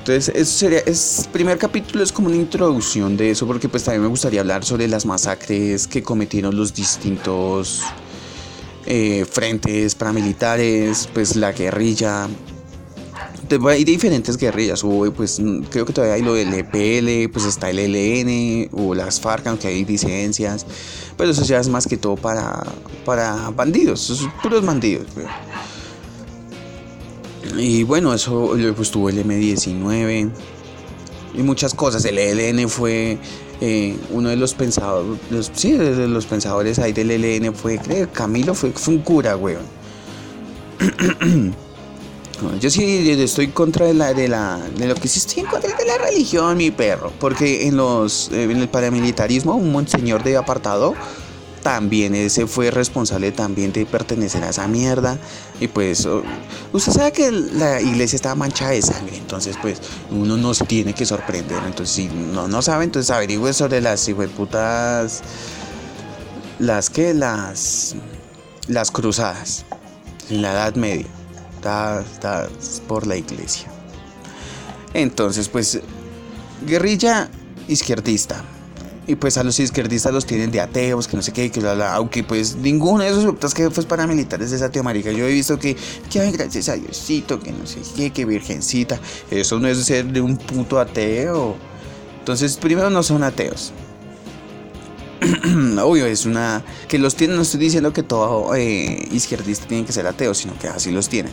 Entonces, 0.02 0.34
eso 0.34 0.58
sería, 0.58 0.80
es, 0.80 1.28
primer 1.32 1.58
capítulo 1.58 2.02
es 2.02 2.10
como 2.10 2.26
una 2.26 2.36
introducción 2.36 3.16
de 3.16 3.30
eso, 3.30 3.46
porque 3.46 3.68
pues 3.68 3.84
también 3.84 4.02
me 4.02 4.08
gustaría 4.08 4.40
hablar 4.40 4.64
sobre 4.64 4.88
las 4.88 5.06
masacres 5.06 5.86
que 5.86 6.02
cometieron 6.02 6.56
los 6.56 6.74
distintos 6.74 7.82
eh, 8.84 9.24
frentes 9.30 9.94
paramilitares, 9.94 11.08
pues 11.14 11.36
la 11.36 11.52
guerrilla. 11.52 12.28
Hay 13.68 13.84
diferentes 13.84 14.36
guerrillas, 14.36 14.82
hubo, 14.84 15.10
pues 15.12 15.40
creo 15.70 15.84
que 15.84 15.92
todavía 15.92 16.14
hay 16.14 16.22
lo 16.22 16.34
del 16.34 16.52
EPL, 16.54 17.30
pues 17.32 17.44
está 17.44 17.70
el 17.70 17.78
ELN, 17.78 18.70
o 18.72 18.94
las 18.94 19.20
FARC, 19.20 19.46
aunque 19.48 19.68
hay 19.68 19.84
disidencias, 19.84 20.64
pero 21.16 21.30
eso 21.30 21.42
ya 21.44 21.58
es 21.58 21.68
más 21.68 21.86
que 21.86 21.96
todo 21.96 22.16
para, 22.16 22.62
para 23.04 23.50
bandidos, 23.50 24.28
puros 24.42 24.64
bandidos. 24.64 25.06
Y 27.56 27.82
bueno, 27.82 28.14
eso 28.14 28.56
pues 28.76 28.90
tuvo 28.90 29.08
el 29.08 29.24
M19 29.24 30.30
y 31.34 31.42
muchas 31.42 31.74
cosas. 31.74 32.04
El 32.04 32.18
ELN 32.18 32.68
fue 32.68 33.18
eh, 33.60 33.96
uno 34.10 34.28
de 34.28 34.36
los 34.36 34.54
pensadores, 34.54 35.50
sí, 35.54 35.72
de 35.72 36.08
los 36.08 36.26
pensadores 36.26 36.78
ahí 36.78 36.92
del 36.92 37.10
ELN 37.10 37.54
fue, 37.54 37.78
creo, 37.78 38.10
Camilo 38.12 38.54
fue, 38.54 38.70
fue 38.72 38.94
un 38.94 39.02
cura, 39.02 39.36
weón. 39.36 39.62
Yo 42.60 42.70
sí 42.70 43.10
estoy 43.10 43.48
contra 43.48 43.86
de 43.86 43.94
la, 43.94 44.14
de 44.14 44.28
la 44.28 44.58
de 44.76 44.86
lo 44.86 44.94
que 44.94 45.08
sí 45.08 45.18
estoy 45.18 45.44
en 45.44 45.50
contra 45.50 45.76
de 45.76 45.84
la 45.84 45.98
religión, 45.98 46.56
mi 46.56 46.70
perro, 46.70 47.12
porque 47.20 47.66
en 47.66 47.76
los 47.76 48.30
en 48.32 48.58
el 48.58 48.68
paramilitarismo 48.68 49.54
un 49.54 49.72
monseñor 49.72 50.22
de 50.22 50.36
apartado 50.36 50.94
también 51.62 52.14
ese 52.14 52.46
fue 52.46 52.70
responsable 52.70 53.30
también 53.30 53.72
de 53.72 53.86
pertenecer 53.86 54.42
a 54.44 54.50
esa 54.50 54.66
mierda. 54.66 55.18
Y 55.60 55.68
pues 55.68 56.08
usted 56.72 56.92
sabe 56.92 57.12
que 57.12 57.30
la 57.30 57.80
iglesia 57.80 58.16
estaba 58.16 58.34
manchada 58.34 58.72
de 58.72 58.82
sangre, 58.82 59.16
entonces 59.16 59.56
pues 59.62 59.80
uno 60.10 60.36
no 60.36 60.54
se 60.54 60.64
tiene 60.66 60.92
que 60.92 61.06
sorprender. 61.06 61.58
Entonces 61.64 61.94
si 61.94 62.06
no, 62.08 62.48
no 62.48 62.62
sabe, 62.62 62.84
entonces 62.84 63.10
averigüe 63.10 63.52
sobre 63.52 63.80
las 63.80 64.10
putas 64.36 65.22
las 66.58 66.90
que 66.90 67.14
las 67.14 67.94
las 68.68 68.90
cruzadas 68.90 69.64
en 70.30 70.42
la 70.42 70.52
Edad 70.52 70.74
Media, 70.76 71.06
dadas 71.62 72.82
por 72.86 73.06
la 73.06 73.16
iglesia. 73.16 73.68
Entonces 74.94 75.48
pues 75.48 75.80
guerrilla 76.66 77.30
izquierdista 77.68 78.44
y 79.06 79.16
pues 79.16 79.36
a 79.36 79.42
los 79.42 79.58
izquierdistas 79.58 80.12
los 80.12 80.26
tienen 80.26 80.50
de 80.52 80.60
ateos, 80.60 81.08
que 81.08 81.16
no 81.16 81.22
sé 81.22 81.32
qué, 81.32 81.50
que 81.50 81.60
la, 81.60 81.94
aunque 81.94 82.22
pues 82.22 82.56
ninguno 82.56 83.02
de 83.02 83.10
esos 83.10 83.24
grupos 83.24 83.52
que 83.52 83.68
fue 83.70 83.84
paramilitares 83.84 84.52
es 84.52 84.62
ateo, 84.62 84.82
marica. 84.84 85.10
Yo 85.10 85.26
he 85.26 85.32
visto 85.32 85.58
que, 85.58 85.76
que 86.10 86.30
gracias 86.30 86.68
a 86.68 86.74
Diosito, 86.74 87.40
que 87.40 87.52
no 87.52 87.66
sé 87.66 87.80
qué, 87.96 88.10
que 88.10 88.24
virgencita. 88.24 89.00
Eso 89.30 89.58
no 89.58 89.66
es 89.66 89.84
ser 89.84 90.06
de 90.06 90.20
un 90.20 90.36
puto 90.36 90.78
ateo. 90.78 91.56
Entonces, 92.20 92.56
primero 92.56 92.90
no 92.90 93.02
son 93.02 93.24
ateos. 93.24 93.72
Obvio, 95.82 96.06
es 96.06 96.26
una. 96.26 96.64
Que 96.88 96.98
los 96.98 97.14
tienen, 97.14 97.36
no 97.36 97.42
estoy 97.42 97.60
diciendo 97.60 97.92
que 97.92 98.02
todo 98.02 98.54
eh, 98.54 99.08
izquierdista 99.12 99.66
tiene 99.66 99.84
que 99.84 99.92
ser 99.92 100.06
ateo, 100.06 100.34
sino 100.34 100.58
que 100.58 100.68
así 100.68 100.90
los 100.90 101.08
tienen. 101.08 101.32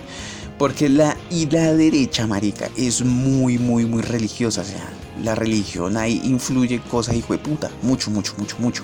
Porque 0.58 0.90
la, 0.90 1.18
y 1.30 1.50
la 1.50 1.74
derecha, 1.74 2.28
marica, 2.28 2.70
es 2.76 3.04
muy, 3.04 3.58
muy, 3.58 3.86
muy 3.86 4.02
religiosa. 4.02 4.62
O 4.62 4.66
sea, 4.66 4.90
la 5.24 5.36
religión 5.36 5.98
ahí 5.98 6.22
influye 6.24 6.80
cosas 6.82 7.16
hijo 7.16 7.34
de 7.34 7.40
puta. 7.40 7.72
Mucho, 7.82 8.12
mucho, 8.12 8.34
mucho, 8.38 8.58
mucho. 8.60 8.84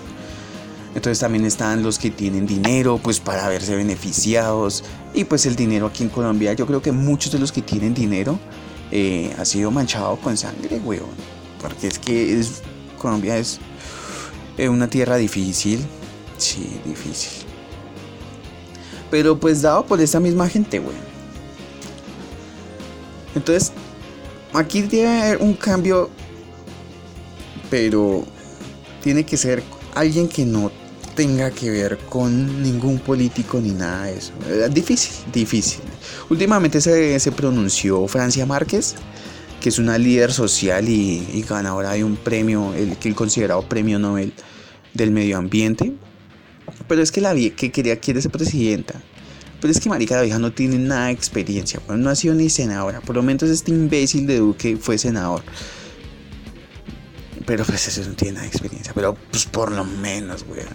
Entonces 0.95 1.19
también 1.19 1.43
están 1.43 1.83
los 1.83 1.99
que 1.99 2.09
tienen 2.09 2.47
dinero, 2.47 2.99
pues 3.03 3.19
para 3.19 3.49
verse 3.49 3.75
beneficiados. 3.75 4.83
Y 5.13 5.25
pues 5.25 5.45
el 5.45 5.55
dinero 5.55 5.87
aquí 5.87 6.03
en 6.03 6.09
Colombia, 6.09 6.53
yo 6.53 6.65
creo 6.65 6.81
que 6.81 6.93
muchos 6.93 7.33
de 7.33 7.39
los 7.39 7.51
que 7.51 7.61
tienen 7.61 7.93
dinero 7.93 8.39
eh, 8.91 9.35
ha 9.37 9.43
sido 9.43 9.71
manchado 9.71 10.15
con 10.15 10.37
sangre, 10.37 10.79
weón. 10.79 11.09
Porque 11.61 11.87
es 11.87 11.99
que 11.99 12.39
es, 12.39 12.61
Colombia 12.97 13.37
es 13.37 13.59
una 14.57 14.89
tierra 14.89 15.17
difícil. 15.17 15.79
Sí, 16.37 16.79
difícil. 16.85 17.45
Pero 19.11 19.39
pues 19.39 19.61
dado 19.61 19.85
por 19.85 20.01
esa 20.01 20.19
misma 20.19 20.49
gente, 20.49 20.79
weón. 20.79 20.95
Entonces, 23.35 23.71
aquí 24.53 24.83
haber 25.05 25.37
un 25.37 25.53
cambio, 25.53 26.09
pero 27.69 28.25
tiene 29.03 29.25
que 29.25 29.37
ser 29.37 29.61
alguien 29.93 30.27
que 30.27 30.45
no 30.45 30.71
tenga 31.15 31.49
que 31.51 31.69
ver 31.69 31.97
con 32.09 32.61
ningún 32.61 32.99
político 32.99 33.59
ni 33.59 33.71
nada 33.71 34.05
de 34.05 34.17
eso. 34.17 34.33
Difícil, 34.71 35.13
difícil. 35.31 35.81
Últimamente 36.29 36.81
se, 36.81 37.19
se 37.19 37.31
pronunció 37.31 38.07
Francia 38.07 38.45
Márquez, 38.45 38.95
que 39.65 39.69
es 39.69 39.79
una 39.79 39.97
líder 39.97 40.31
social 40.31 40.87
y, 40.87 41.43
ganadora 41.49 41.93
de 41.93 42.03
un 42.03 42.17
premio, 42.17 42.75
el 42.75 42.95
el 43.03 43.15
considerado 43.15 43.67
premio 43.67 43.97
Nobel 43.97 44.31
del 44.93 45.09
medio 45.09 45.39
ambiente. 45.39 45.91
Pero 46.87 47.01
es 47.01 47.11
que 47.11 47.19
la 47.19 47.33
que 47.33 47.71
quería 47.71 47.99
quiere 47.99 48.21
ser 48.21 48.29
presidenta. 48.29 49.01
Pero 49.59 49.71
es 49.71 49.79
que 49.79 49.89
marica 49.89 50.17
la 50.17 50.21
vieja 50.21 50.37
no 50.37 50.51
tiene 50.51 50.77
nada 50.77 51.07
de 51.07 51.13
experiencia, 51.13 51.81
no 51.87 52.11
ha 52.11 52.15
sido 52.15 52.35
ni 52.35 52.51
senadora. 52.51 53.01
Por 53.01 53.15
lo 53.15 53.23
menos 53.23 53.41
este 53.49 53.71
imbécil 53.71 54.27
de 54.27 54.37
Duque 54.37 54.77
fue 54.77 54.99
senador. 54.99 55.41
Pero 57.47 57.65
pues 57.65 57.87
eso 57.87 58.07
no 58.07 58.15
tiene 58.15 58.33
nada 58.33 58.43
de 58.43 58.49
experiencia. 58.49 58.93
Pero 58.93 59.17
pues 59.31 59.45
por 59.45 59.71
lo 59.71 59.83
menos, 59.83 60.45
weón. 60.47 60.67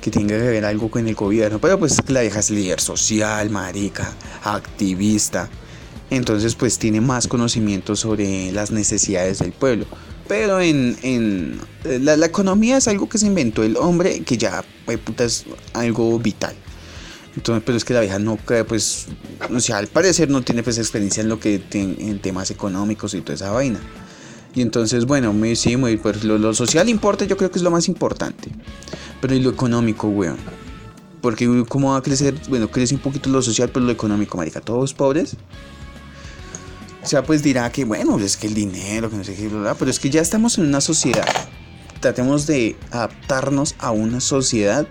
Que 0.00 0.10
tenga 0.10 0.38
que 0.38 0.48
ver 0.48 0.64
algo 0.64 0.90
con 0.90 1.06
el 1.06 1.14
gobierno. 1.14 1.58
Pero 1.60 1.78
pues 1.78 1.98
la 2.08 2.22
vieja 2.22 2.40
es 2.40 2.48
líder 2.48 2.80
social, 2.80 3.50
marica, 3.50 4.10
activista. 4.42 5.50
Entonces 6.10 6.54
pues 6.54 6.78
tiene 6.78 7.00
más 7.00 7.28
conocimiento 7.28 7.96
sobre 7.96 8.52
las 8.52 8.70
necesidades 8.70 9.38
del 9.38 9.52
pueblo. 9.52 9.86
Pero 10.28 10.60
en, 10.60 10.96
en 11.02 11.60
la, 12.04 12.16
la, 12.16 12.26
economía 12.26 12.76
es 12.76 12.86
algo 12.86 13.08
que 13.08 13.18
se 13.18 13.26
inventó 13.26 13.64
el 13.64 13.76
hombre 13.76 14.20
que 14.20 14.36
ya 14.36 14.64
puta, 15.04 15.24
es 15.24 15.44
algo 15.72 16.18
vital. 16.18 16.54
Entonces, 17.36 17.62
pero 17.64 17.76
es 17.76 17.84
que 17.84 17.94
la 17.94 18.00
vieja 18.00 18.18
no 18.18 18.38
pues, 18.68 19.06
o 19.48 19.60
sea, 19.60 19.78
al 19.78 19.86
parecer 19.86 20.30
no 20.30 20.42
tiene 20.42 20.62
pues 20.62 20.78
experiencia 20.78 21.22
en 21.22 21.28
lo 21.28 21.38
que 21.38 21.62
en 21.72 22.18
temas 22.20 22.50
económicos 22.50 23.14
y 23.14 23.20
toda 23.20 23.34
esa 23.34 23.50
vaina. 23.50 23.80
Y 24.54 24.62
entonces, 24.62 25.06
bueno, 25.06 25.32
muy, 25.32 25.54
sí, 25.54 25.76
muy, 25.76 25.96
pues 25.96 26.24
lo, 26.24 26.54
social 26.54 26.88
importa, 26.88 27.24
yo 27.24 27.36
creo 27.36 27.50
que 27.50 27.58
es 27.58 27.62
lo 27.62 27.70
más 27.70 27.88
importante. 27.88 28.50
Pero 29.20 29.34
y 29.34 29.40
lo 29.40 29.50
económico, 29.50 30.08
weón. 30.08 30.38
Porque 31.20 31.46
cómo 31.68 31.92
va 31.92 31.98
a 31.98 32.02
crecer, 32.02 32.34
bueno, 32.48 32.70
crece 32.70 32.94
un 32.94 33.00
poquito 33.00 33.30
lo 33.30 33.42
social, 33.42 33.70
pero 33.72 33.84
lo 33.84 33.92
económico, 33.92 34.36
marica, 34.36 34.60
todos 34.60 34.94
pobres. 34.94 35.36
O 37.02 37.06
sea, 37.06 37.22
pues 37.22 37.42
dirá 37.42 37.70
que, 37.72 37.84
bueno, 37.84 38.18
es 38.18 38.36
que 38.36 38.46
el 38.46 38.54
dinero, 38.54 39.10
que 39.10 39.16
no 39.16 39.24
sé 39.24 39.34
qué, 39.34 39.50
pero 39.78 39.90
es 39.90 39.98
que 39.98 40.10
ya 40.10 40.20
estamos 40.20 40.58
en 40.58 40.66
una 40.66 40.80
sociedad. 40.80 41.26
Tratemos 42.00 42.46
de 42.46 42.76
adaptarnos 42.90 43.74
a 43.78 43.90
una 43.90 44.20
sociedad 44.20 44.86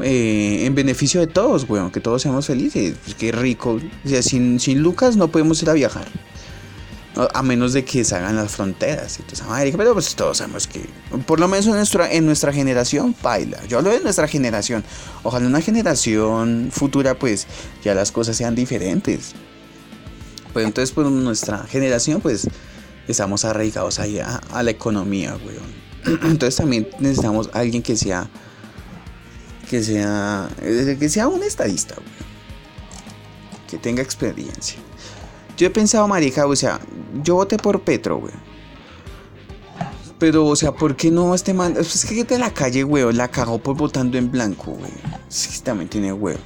eh, 0.00 0.64
en 0.64 0.74
beneficio 0.74 1.20
de 1.20 1.26
todos, 1.26 1.68
weón, 1.68 1.90
que 1.90 2.00
todos 2.00 2.22
seamos 2.22 2.46
felices. 2.46 2.96
Pues 3.02 3.14
qué 3.14 3.32
rico. 3.32 3.80
O 4.04 4.08
sea, 4.08 4.22
sin, 4.22 4.58
sin 4.58 4.80
Lucas 4.80 5.16
no 5.16 5.28
podemos 5.28 5.62
ir 5.62 5.70
a 5.70 5.74
viajar. 5.74 6.06
A 7.34 7.42
menos 7.42 7.74
de 7.74 7.84
que 7.84 8.04
se 8.04 8.16
hagan 8.16 8.36
las 8.36 8.52
fronteras. 8.52 9.20
pero 9.76 9.92
pues 9.92 10.14
todos 10.16 10.38
sabemos 10.38 10.66
que, 10.66 10.80
por 11.26 11.40
lo 11.40 11.46
menos 11.46 11.66
en 11.66 11.72
nuestra, 11.72 12.10
en 12.10 12.24
nuestra 12.24 12.52
generación, 12.54 13.14
baila. 13.22 13.58
Yo 13.66 13.78
hablo 13.78 13.90
de 13.90 14.00
nuestra 14.00 14.26
generación. 14.26 14.82
Ojalá 15.22 15.46
una 15.46 15.60
generación 15.60 16.70
futura, 16.72 17.18
pues 17.18 17.46
ya 17.84 17.94
las 17.94 18.12
cosas 18.12 18.36
sean 18.36 18.54
diferentes. 18.54 19.34
Pues 20.52 20.66
entonces, 20.66 20.92
por 20.92 21.06
nuestra 21.10 21.64
generación, 21.64 22.20
pues 22.20 22.48
estamos 23.08 23.44
arraigados 23.44 23.98
ahí 23.98 24.18
a, 24.18 24.62
la 24.62 24.70
economía, 24.70 25.36
weón 25.44 26.20
Entonces 26.30 26.56
también 26.56 26.88
necesitamos 26.98 27.50
alguien 27.52 27.82
que 27.82 27.96
sea 27.96 28.28
que 29.70 29.82
sea 29.82 30.50
que 30.98 31.08
sea 31.08 31.28
un 31.28 31.42
estadista, 31.42 31.94
Que 33.68 33.78
tenga 33.78 34.02
experiencia. 34.02 34.78
Yo 35.56 35.66
he 35.66 35.70
pensado, 35.70 36.06
marica, 36.08 36.46
o 36.46 36.56
sea, 36.56 36.80
yo 37.22 37.36
voté 37.36 37.56
por 37.56 37.80
Petro, 37.80 38.18
güey. 38.18 38.34
Pero, 40.18 40.46
o 40.46 40.56
sea, 40.56 40.72
¿por 40.72 40.94
qué 40.94 41.10
no 41.10 41.34
este 41.34 41.52
man? 41.54 41.74
Es 41.78 42.04
que 42.04 42.24
de 42.24 42.38
la 42.38 42.52
calle, 42.52 42.82
güey, 42.82 43.12
la 43.12 43.28
cagó 43.28 43.58
por 43.58 43.76
votando 43.76 44.18
en 44.18 44.30
blanco, 44.30 44.72
güey. 44.72 44.92
Sí, 45.28 45.62
también 45.62 45.88
tiene 45.88 46.12
güey. 46.12 46.36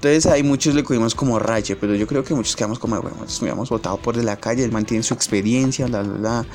Entonces 0.00 0.24
hay 0.24 0.42
muchos 0.42 0.74
le 0.74 0.82
cogimos 0.82 1.14
como 1.14 1.38
rache, 1.38 1.76
pero 1.76 1.94
yo 1.94 2.06
creo 2.06 2.24
que 2.24 2.32
muchos 2.32 2.56
quedamos 2.56 2.78
como, 2.78 2.98
bueno, 3.02 3.18
habíamos 3.42 3.68
votado 3.68 3.98
por 3.98 4.16
de 4.16 4.22
la 4.22 4.36
calle, 4.36 4.64
él 4.64 4.72
mantiene 4.72 5.02
su 5.02 5.12
experiencia, 5.12 5.84
bla, 5.84 6.00
bla, 6.00 6.14
bla. 6.14 6.46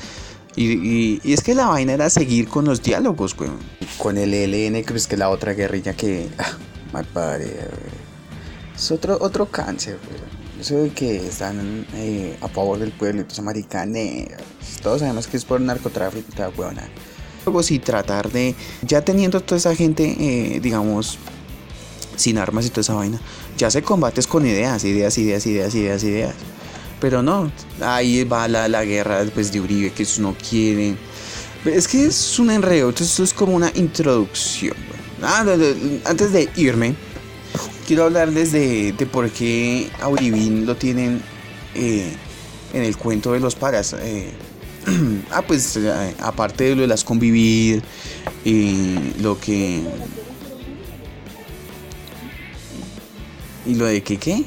Y, 0.56 1.20
y, 1.22 1.32
es 1.32 1.44
que 1.44 1.54
la 1.54 1.68
vaina 1.68 1.92
era 1.92 2.10
seguir 2.10 2.48
con 2.48 2.64
los 2.64 2.82
diálogos, 2.82 3.36
güey. 3.36 3.50
Con 3.98 4.18
el 4.18 4.34
ELN, 4.34 4.82
que 4.82 4.94
es 4.94 5.06
que 5.06 5.16
la 5.16 5.30
otra 5.30 5.52
guerrilla 5.52 5.94
que... 5.94 6.28
Ah, 6.38 6.58
mal 6.92 7.04
padre, 7.04 7.68
Es 8.74 8.90
otro, 8.90 9.16
otro 9.20 9.46
cáncer, 9.46 10.00
güey. 10.04 10.20
Eso 10.60 10.78
de 10.78 10.90
que 10.90 11.28
están 11.28 11.86
eh, 11.94 12.36
a 12.40 12.48
favor 12.48 12.80
del 12.80 12.90
pueblo, 12.90 13.20
entonces 13.20 13.38
americane. 13.38 14.28
Todos 14.82 15.02
sabemos 15.02 15.28
que 15.28 15.36
es 15.36 15.44
por 15.44 15.60
narcotráfico, 15.60 16.32
huevona. 16.56 16.88
Luego 17.44 17.62
sí 17.62 17.78
tratar 17.78 18.28
de, 18.32 18.56
ya 18.82 19.02
teniendo 19.02 19.40
toda 19.40 19.58
esa 19.58 19.76
gente, 19.76 20.16
eh, 20.18 20.58
digamos, 20.58 21.20
sin 22.16 22.38
armas 22.38 22.66
y 22.66 22.70
toda 22.70 22.80
esa 22.82 22.94
vaina. 22.94 23.20
Ya 23.56 23.70
se 23.70 23.82
combates 23.82 24.26
con 24.26 24.46
ideas, 24.46 24.84
ideas, 24.84 25.16
ideas, 25.18 25.46
ideas, 25.46 25.74
ideas, 25.74 26.02
ideas. 26.02 26.34
Pero 27.00 27.22
no, 27.22 27.52
ahí 27.80 28.24
va 28.24 28.48
la, 28.48 28.68
la 28.68 28.84
guerra 28.84 29.22
después 29.22 29.52
de 29.52 29.60
Uribe, 29.60 29.92
que 29.92 30.02
eso 30.02 30.22
no 30.22 30.34
quieren. 30.34 30.98
Es 31.64 31.88
que 31.88 32.06
es 32.06 32.38
un 32.38 32.50
enredo, 32.50 32.88
entonces 32.88 33.10
esto 33.10 33.24
es 33.24 33.34
como 33.34 33.54
una 33.54 33.70
introducción. 33.74 34.76
Ah, 35.22 35.44
antes 36.04 36.32
de 36.32 36.48
irme, 36.56 36.94
quiero 37.86 38.04
hablarles 38.04 38.52
de, 38.52 38.92
de 38.92 39.06
por 39.06 39.30
qué 39.30 39.90
a 40.00 40.08
lo 40.08 40.76
tienen 40.76 41.22
eh, 41.74 42.12
en 42.72 42.82
el 42.82 42.96
cuento 42.96 43.32
de 43.32 43.40
los 43.40 43.54
paras. 43.54 43.94
Eh, 43.98 44.32
ah, 45.30 45.42
pues 45.42 45.76
eh, 45.76 46.14
aparte 46.20 46.64
de 46.64 46.76
lo 46.76 46.82
de 46.82 46.88
las 46.88 47.04
convivir 47.04 47.82
y 48.44 49.14
lo 49.20 49.38
que 49.40 49.82
Y 53.66 53.74
lo 53.74 53.86
de 53.86 54.02
que 54.02 54.16
qué? 54.16 54.44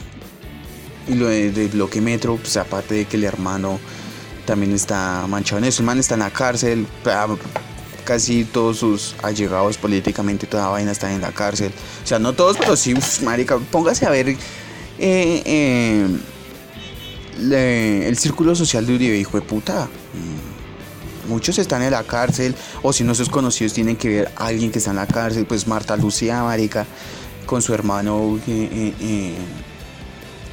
Y 1.07 1.13
lo 1.15 1.27
de, 1.27 1.69
bloque 1.71 2.01
metro, 2.01 2.37
pues 2.37 2.55
aparte 2.57 2.95
de 2.95 3.05
que 3.05 3.17
el 3.17 3.23
hermano 3.23 3.79
también 4.45 4.73
está 4.73 5.25
manchado 5.27 5.59
en 5.59 5.65
eso. 5.65 5.81
El 5.81 5.87
man 5.87 5.99
está 5.99 6.13
en 6.13 6.21
la 6.21 6.31
cárcel. 6.31 6.87
Casi 8.05 8.43
todos 8.45 8.77
sus 8.77 9.15
allegados 9.21 9.77
políticamente, 9.77 10.47
toda 10.47 10.69
vaina 10.69 10.91
está 10.91 11.13
en 11.13 11.21
la 11.21 11.31
cárcel. 11.31 11.71
O 12.03 12.07
sea, 12.07 12.17
no 12.17 12.33
todos, 12.33 12.57
pero 12.57 12.75
sí, 12.75 12.93
marica, 13.23 13.57
póngase 13.57 14.05
a 14.05 14.09
ver 14.09 14.29
eh, 14.29 14.37
eh, 14.97 16.07
el 18.07 18.17
círculo 18.17 18.55
social 18.55 18.85
de 18.85 18.95
Uribe, 18.95 19.17
hijo 19.17 19.39
de 19.39 19.45
puta. 19.45 19.85
Mm, 19.85 21.29
muchos 21.29 21.59
están 21.59 21.83
en 21.83 21.91
la 21.91 22.03
cárcel, 22.03 22.55
o 22.81 22.91
si 22.93 23.03
no 23.03 23.13
sus 23.13 23.29
conocidos 23.29 23.73
tienen 23.73 23.95
que 23.95 24.09
ver 24.09 24.31
a 24.35 24.47
alguien 24.47 24.71
que 24.71 24.79
está 24.79 24.89
en 24.89 24.97
la 24.97 25.07
cárcel, 25.07 25.45
pues 25.45 25.67
Marta 25.67 25.95
Lucía, 25.95 26.43
marica, 26.43 26.87
con 27.49 27.63
su 27.63 27.73
hermano 27.73 28.39
eh, 28.47 28.93
eh, 28.99 29.33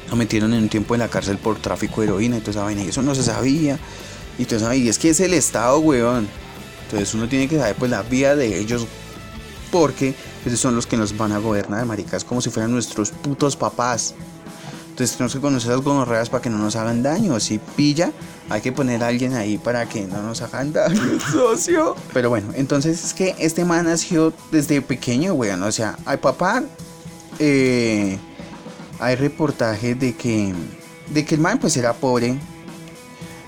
lo 0.09 0.15
metieron 0.15 0.51
en 0.55 0.63
un 0.63 0.69
tiempo 0.69 0.95
en 0.95 1.01
la 1.01 1.07
cárcel 1.07 1.37
por 1.37 1.59
tráfico 1.59 2.01
de 2.01 2.07
heroína 2.07 2.37
y 2.37 2.41
toda 2.41 2.71
esa. 2.71 2.81
Y 2.81 2.87
eso 2.87 3.03
no 3.03 3.13
se 3.13 3.21
sabía. 3.21 3.77
Y, 4.39 4.45
todo 4.45 4.73
y 4.73 4.89
es 4.89 4.97
que 4.97 5.11
es 5.11 5.19
el 5.19 5.35
Estado, 5.35 5.77
weón. 5.77 6.27
Entonces 6.85 7.13
uno 7.13 7.29
tiene 7.29 7.47
que 7.47 7.59
saber 7.59 7.75
pues 7.75 7.91
la 7.91 8.01
vida 8.01 8.35
de 8.35 8.59
ellos. 8.59 8.87
Porque 9.71 10.15
esos 10.43 10.59
son 10.59 10.75
los 10.75 10.87
que 10.87 10.97
nos 10.97 11.15
van 11.15 11.33
a 11.33 11.37
gobernar, 11.37 11.85
maricas, 11.85 12.23
como 12.23 12.41
si 12.41 12.49
fueran 12.49 12.71
nuestros 12.71 13.11
putos 13.11 13.55
papás. 13.55 14.15
Entonces 14.89 15.15
tenemos 15.15 15.33
que 15.33 15.39
conocer 15.39 15.73
las 15.73 15.81
gonorreas 15.81 16.31
para 16.31 16.41
que 16.41 16.49
no 16.49 16.57
nos 16.57 16.75
hagan 16.77 17.03
daño. 17.03 17.39
Si 17.39 17.59
pilla, 17.59 18.11
hay 18.49 18.61
que 18.61 18.71
poner 18.71 19.03
a 19.03 19.07
alguien 19.07 19.35
ahí 19.35 19.59
para 19.59 19.87
que 19.87 20.07
no 20.07 20.23
nos 20.23 20.41
hagan 20.41 20.73
daño, 20.73 21.19
socio. 21.31 21.95
Pero 22.11 22.29
bueno, 22.29 22.47
entonces 22.55 23.05
es 23.05 23.13
que 23.13 23.35
este 23.37 23.65
man 23.65 23.85
nació 23.85 24.33
desde 24.51 24.81
pequeño, 24.81 25.33
weón. 25.33 25.61
O 25.61 25.71
sea, 25.71 25.99
al 26.05 26.17
papá 26.17 26.63
eh, 27.39 28.17
hay 28.99 29.15
reportajes 29.15 29.99
de 29.99 30.15
que, 30.15 30.53
de 31.09 31.25
que 31.25 31.35
el 31.35 31.41
man 31.41 31.59
pues 31.59 31.77
era 31.77 31.93
pobre 31.93 32.37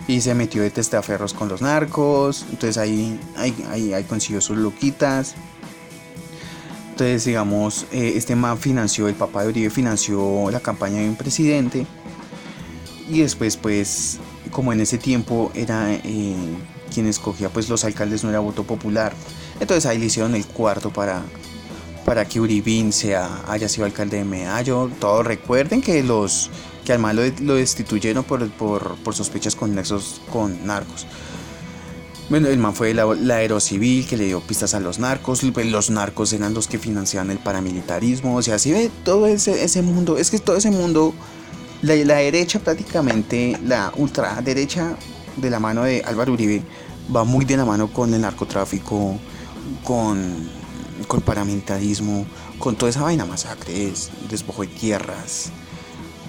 y 0.08 0.22
se 0.22 0.34
metió 0.34 0.62
de 0.62 0.72
testaferros 0.72 1.34
con 1.34 1.50
los 1.50 1.62
narcos. 1.62 2.46
Entonces 2.50 2.78
ahí, 2.78 3.20
ahí, 3.38 3.94
ahí, 3.94 4.04
consiguió 4.04 4.42
sus 4.42 4.58
loquitas. 4.58 5.36
Entonces, 6.92 7.26
digamos, 7.26 7.86
eh, 7.92 8.14
este 8.16 8.36
man 8.36 8.58
financió, 8.58 9.08
el 9.08 9.16
papá 9.16 9.44
de 9.44 9.50
Uribe 9.50 9.70
financió 9.70 10.50
la 10.52 10.60
campaña 10.60 11.00
de 11.00 11.10
un 11.10 11.16
presidente. 11.16 11.86
Y 13.08 13.22
después, 13.22 13.56
pues, 13.56 14.20
como 14.52 14.74
en 14.74 14.82
ese 14.82 14.98
tiempo 14.98 15.52
era 15.56 15.94
eh, 15.94 16.36
quien 16.94 17.08
escogía 17.08 17.50
pues 17.50 17.70
los 17.70 17.86
alcaldes 17.86 18.24
no 18.24 18.30
era 18.30 18.40
voto 18.40 18.64
popular. 18.64 19.14
Entonces 19.60 19.86
ahí 19.86 19.98
le 19.98 20.06
hicieron 20.06 20.36
el 20.36 20.46
cuarto 20.46 20.92
para, 20.92 21.22
para 22.10 22.28
que 22.28 22.40
Uribín 22.40 22.92
sea, 22.92 23.44
haya 23.48 23.70
sido 23.70 23.86
alcalde 23.86 24.18
de 24.18 24.26
Medallo. 24.26 24.90
Todos 25.00 25.24
recuerden 25.24 25.80
que 25.80 26.02
los 26.02 26.50
que 26.84 26.92
al 26.92 26.98
mal 26.98 27.16
lo, 27.42 27.54
destituyeron 27.54 28.24
por, 28.24 28.50
por, 28.50 29.14
sospechas 29.14 29.56
con 29.56 29.76
nexos 29.76 30.20
con 30.34 30.66
narcos. 30.66 31.06
Bueno, 32.32 32.48
el 32.48 32.58
man 32.58 32.74
fue 32.74 32.96
la, 32.96 33.06
la 33.14 33.36
aerocivil 33.36 34.08
que 34.08 34.18
le 34.18 34.26
dio 34.26 34.42
pistas 34.42 34.74
a 34.74 34.80
los 34.80 34.98
narcos. 34.98 35.42
Pues, 35.54 35.68
los 35.68 35.92
narcos 35.92 36.34
eran 36.34 36.56
los 36.56 36.68
que 36.68 36.80
financiaban 36.80 37.30
el 37.30 37.38
paramilitarismo. 37.38 38.36
O 38.36 38.42
sea, 38.42 38.58
si 38.58 38.72
ve 38.72 38.90
todo 39.04 39.28
ese, 39.28 39.64
ese 39.64 39.84
mundo. 39.84 40.18
Es 40.18 40.32
que 40.32 40.40
todo 40.40 40.58
ese 40.58 40.72
mundo, 40.72 41.14
la, 41.84 41.94
la 41.94 42.16
derecha 42.16 42.58
prácticamente, 42.58 43.56
la 43.64 43.94
ultraderecha 43.96 44.98
de 45.38 45.50
la 45.52 45.60
mano 45.60 45.84
de 45.84 46.02
Álvaro 46.04 46.34
Uribe, 46.34 46.64
va 47.16 47.24
muy 47.24 47.46
de 47.46 47.56
la 47.56 47.66
mano 47.66 47.94
con 47.94 48.12
el 48.16 48.22
narcotráfico, 48.22 49.20
con 49.84 50.58
con 51.08 51.22
paramilitarismo, 51.22 52.26
con 52.58 52.76
toda 52.76 52.90
esa 52.90 53.02
vaina, 53.02 53.26
masacres, 53.26 54.10
despojo 54.30 54.64
de 54.64 54.68
tierras, 54.68 55.52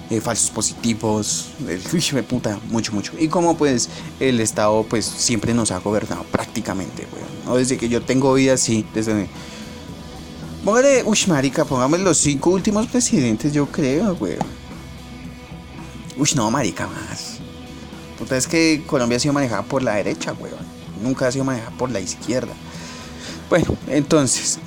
eh, 0.09 0.19
falsos 0.19 0.49
positivos, 0.49 1.47
el 1.67 1.81
de 2.13 2.23
puta, 2.23 2.59
mucho, 2.69 2.91
mucho. 2.91 3.13
Y 3.17 3.27
como 3.27 3.57
pues 3.57 3.89
el 4.19 4.39
Estado 4.39 4.83
pues 4.89 5.05
siempre 5.05 5.53
nos 5.53 5.71
ha 5.71 5.79
gobernado 5.79 6.23
prácticamente, 6.23 7.07
weón. 7.13 7.57
Desde 7.57 7.77
que 7.77 7.89
yo 7.89 8.01
tengo 8.01 8.33
vida 8.33 8.53
así, 8.53 8.85
desde... 8.93 9.27
Póngale, 10.65 11.03
uy, 11.05 11.17
marica, 11.27 11.65
póngame 11.65 11.97
los 11.97 12.17
cinco 12.17 12.51
últimos 12.51 12.87
presidentes, 12.87 13.51
yo 13.51 13.65
creo, 13.67 14.13
weón. 14.19 14.45
Uy, 16.17 16.29
no, 16.35 16.51
marica, 16.51 16.87
más. 16.87 17.37
Puta, 18.19 18.37
es 18.37 18.47
que 18.47 18.83
Colombia 18.85 19.15
ha 19.15 19.19
sido 19.19 19.33
manejada 19.33 19.63
por 19.63 19.81
la 19.81 19.95
derecha, 19.95 20.33
weón. 20.33 20.59
Nunca 21.01 21.27
ha 21.27 21.31
sido 21.31 21.45
manejada 21.45 21.71
por 21.77 21.89
la 21.89 21.99
izquierda. 21.99 22.53
Bueno, 23.51 23.77
entonces. 23.89 24.59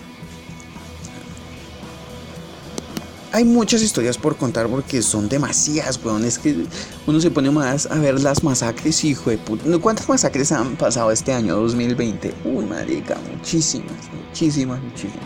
Hay 3.32 3.42
muchas 3.42 3.80
historias 3.80 4.18
por 4.18 4.36
contar 4.36 4.68
porque 4.68 5.00
son 5.00 5.26
demasiadas, 5.26 5.98
weón. 6.04 6.22
Es 6.26 6.38
que 6.38 6.66
uno 7.06 7.18
se 7.18 7.30
pone 7.30 7.50
más 7.50 7.86
a 7.86 7.94
ver 7.94 8.20
las 8.20 8.44
masacres, 8.44 9.02
hijo 9.04 9.30
de 9.30 9.38
puta. 9.38 9.64
¿Cuántas 9.78 10.06
masacres 10.06 10.52
han 10.52 10.76
pasado 10.76 11.10
este 11.10 11.32
año 11.32 11.56
2020? 11.56 12.34
Uy, 12.44 12.66
marica, 12.66 13.16
muchísimas, 13.34 13.90
muchísimas, 14.28 14.82
muchísimas. 14.82 15.16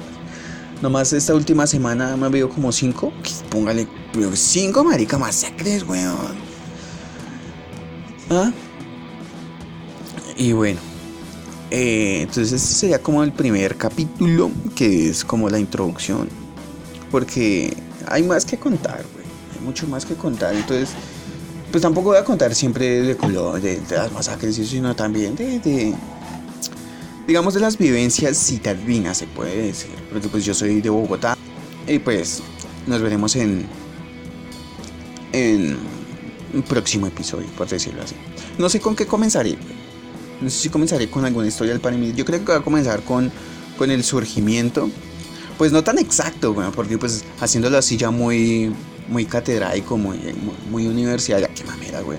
Nomás 0.81 1.13
esta 1.13 1.35
última 1.35 1.67
semana 1.67 2.17
me 2.17 2.27
habido 2.27 2.49
como 2.49 2.71
cinco. 2.71 3.13
Póngale, 3.51 3.89
cinco, 4.35 4.85
marica, 4.85 5.19
masacres, 5.19 5.83
weón. 5.83 6.17
¿Ah? 8.31 8.53
Y 10.37 10.53
bueno, 10.53 10.79
eh, 11.71 12.21
entonces 12.23 12.53
este 12.53 12.75
sería 12.75 13.03
como 13.03 13.23
el 13.23 13.33
primer 13.33 13.77
capítulo, 13.77 14.51
que 14.75 15.11
es 15.11 15.25
como 15.25 15.49
la 15.49 15.59
introducción. 15.59 16.29
Porque 17.11 17.77
hay 18.07 18.23
más 18.23 18.45
que 18.45 18.59
contar, 18.59 19.05
güey. 19.13 19.27
Hay 19.55 19.65
mucho 19.65 19.87
más 19.87 20.05
que 20.05 20.15
contar. 20.15 20.55
Entonces, 20.55 20.91
pues 21.71 21.83
tampoco 21.83 22.11
voy 22.11 22.19
a 22.19 22.25
contar 22.25 22.55
siempre 22.55 23.03
de, 23.03 23.15
de, 23.15 23.81
de 23.81 23.97
las 23.97 24.13
masacres, 24.13 24.57
sino 24.57 24.95
también 24.97 25.35
de, 25.37 25.95
digamos, 27.27 27.55
de 27.55 27.61
las 27.61 27.77
vivencias 27.77 28.37
citadinas, 28.39 29.19
se 29.19 29.27
puede 29.27 29.63
decir. 29.63 29.91
Porque 30.11 30.29
pues 30.29 30.45
yo 30.45 30.55
soy 30.55 30.81
de 30.81 30.91
Bogotá. 30.91 31.37
Y 31.87 31.99
pues 31.99 32.43
nos 32.87 33.01
veremos 33.01 33.37
en, 33.37 33.67
en 35.33 35.79
un 36.55 36.63
próximo 36.63 37.07
episodio, 37.07 37.47
por 37.57 37.69
decirlo 37.69 38.03
así. 38.03 38.15
No 38.59 38.69
sé 38.69 38.81
con 38.81 38.97
qué 38.97 39.07
comenzaré. 39.07 39.57
No 40.41 40.51
sé 40.51 40.59
si 40.59 40.69
comenzaré 40.69 41.11
con 41.11 41.25
alguna 41.25 41.47
historia 41.47 41.73
del 41.73 41.81
paramilitarismo. 41.81 42.19
Yo 42.19 42.25
creo 42.25 42.39
que 42.41 42.53
voy 42.53 42.61
a 42.61 42.65
comenzar 42.65 43.03
con, 43.03 43.31
con 43.77 43.91
el 43.91 44.05
surgimiento. 44.05 44.89
Pues 45.57 45.73
no 45.73 45.83
tan 45.83 45.99
exacto, 45.99 46.55
porque 46.75 46.99
pues 46.99 47.25
haciéndolo 47.41 47.79
así 47.79 47.97
ya 47.97 48.11
muy, 48.13 48.73
muy 49.09 49.25
catedrático, 49.25 49.97
muy, 49.97 50.19
muy, 50.71 50.87
universidad, 50.87 51.41
ya 51.41 51.49
qué 51.49 51.65
mamera, 51.65 52.01
güey. 52.03 52.19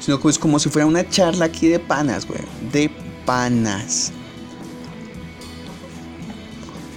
Sino 0.00 0.20
que 0.20 0.28
es 0.28 0.38
como 0.38 0.58
si 0.58 0.70
fuera 0.70 0.86
una 0.86 1.08
charla 1.08 1.44
aquí 1.44 1.68
de 1.68 1.78
panas, 1.78 2.26
güey. 2.26 2.40
De 2.72 2.90
panas. 3.24 4.12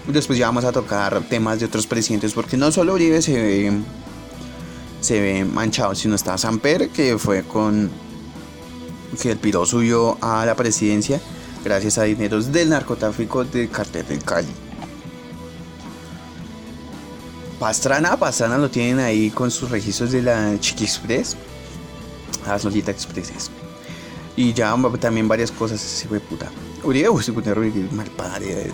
Después 0.07 0.39
ya 0.39 0.47
vamos 0.47 0.65
a 0.65 0.71
tocar 0.71 1.21
temas 1.29 1.59
de 1.59 1.67
otros 1.67 1.85
presidentes, 1.85 2.33
porque 2.33 2.57
no 2.57 2.71
solo 2.71 2.95
Uribe 2.95 3.21
se 3.21 3.39
ve, 3.39 3.71
se 4.99 5.21
ve 5.21 5.45
manchado, 5.45 5.93
sino 5.93 6.15
está 6.15 6.37
Samper, 6.39 6.89
que 6.89 7.19
fue 7.19 7.43
con 7.43 7.91
que 9.21 9.31
el 9.31 9.37
piro 9.37 9.65
subió 9.65 10.17
a 10.21 10.45
la 10.45 10.55
presidencia 10.55 11.21
gracias 11.63 11.97
a 11.97 12.03
dineros 12.03 12.51
del 12.51 12.69
narcotráfico 12.69 13.43
del 13.43 13.69
cartel 13.69 14.05
del 14.07 14.23
Cali. 14.23 14.47
Pastrana, 17.59 18.17
Pastrana 18.17 18.57
lo 18.57 18.69
tienen 18.69 18.99
ahí 18.99 19.29
con 19.29 19.49
sus 19.49 19.71
registros 19.71 20.11
de 20.11 20.21
la 20.21 20.59
Chiqui 20.59 20.83
Express. 20.83 21.37
La 22.45 22.59
Solita 22.59 22.91
Express. 22.91 23.49
Y 24.35 24.53
ya 24.53 24.75
también 24.99 25.27
varias 25.27 25.51
cosas, 25.51 25.83
ese 25.83 26.07
fue 26.07 26.19
puta. 26.19 26.51
Uribe, 26.83 27.07
uy, 27.09 27.23
mal 27.91 28.09
padre. 28.11 28.71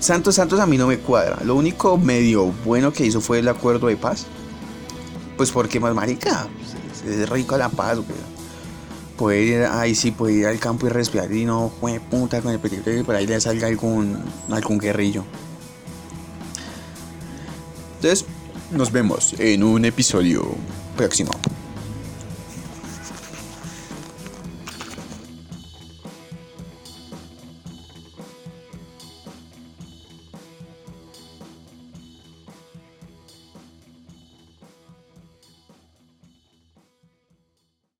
Santos 0.00 0.36
Santos 0.36 0.58
a 0.58 0.66
mí 0.66 0.76
no 0.76 0.86
me 0.86 0.98
cuadra. 0.98 1.38
Lo 1.44 1.54
único 1.54 1.96
medio 1.96 2.46
bueno 2.64 2.92
que 2.92 3.06
hizo 3.06 3.20
fue 3.20 3.40
el 3.40 3.48
acuerdo 3.48 3.86
de 3.86 3.96
paz. 3.96 4.26
Pues 5.36 5.52
porque 5.52 5.78
más 5.78 5.94
marica. 5.94 6.48
Es 7.06 7.28
rico 7.28 7.56
la 7.56 7.68
paz, 7.68 7.98
güey. 7.98 8.37
Puede 9.18 9.42
ir, 9.42 9.62
ahí 9.64 9.94
sí, 9.94 10.12
puede 10.12 10.34
ir 10.34 10.46
al 10.46 10.58
campo 10.58 10.86
y 10.86 10.90
respirar 10.90 11.30
y 11.32 11.44
no, 11.44 11.70
fue 11.80 12.00
puta 12.00 12.40
con 12.40 12.52
el 12.52 12.60
peligro 12.60 12.90
de 12.90 12.98
que 12.98 13.04
por 13.04 13.16
ahí 13.16 13.26
le 13.26 13.38
salga 13.40 13.66
algún, 13.66 14.16
algún 14.50 14.78
guerrillo. 14.78 15.24
Entonces, 17.96 18.24
nos 18.70 18.92
vemos 18.92 19.34
en 19.38 19.64
un 19.64 19.84
episodio 19.84 20.54
próximo. 20.96 21.32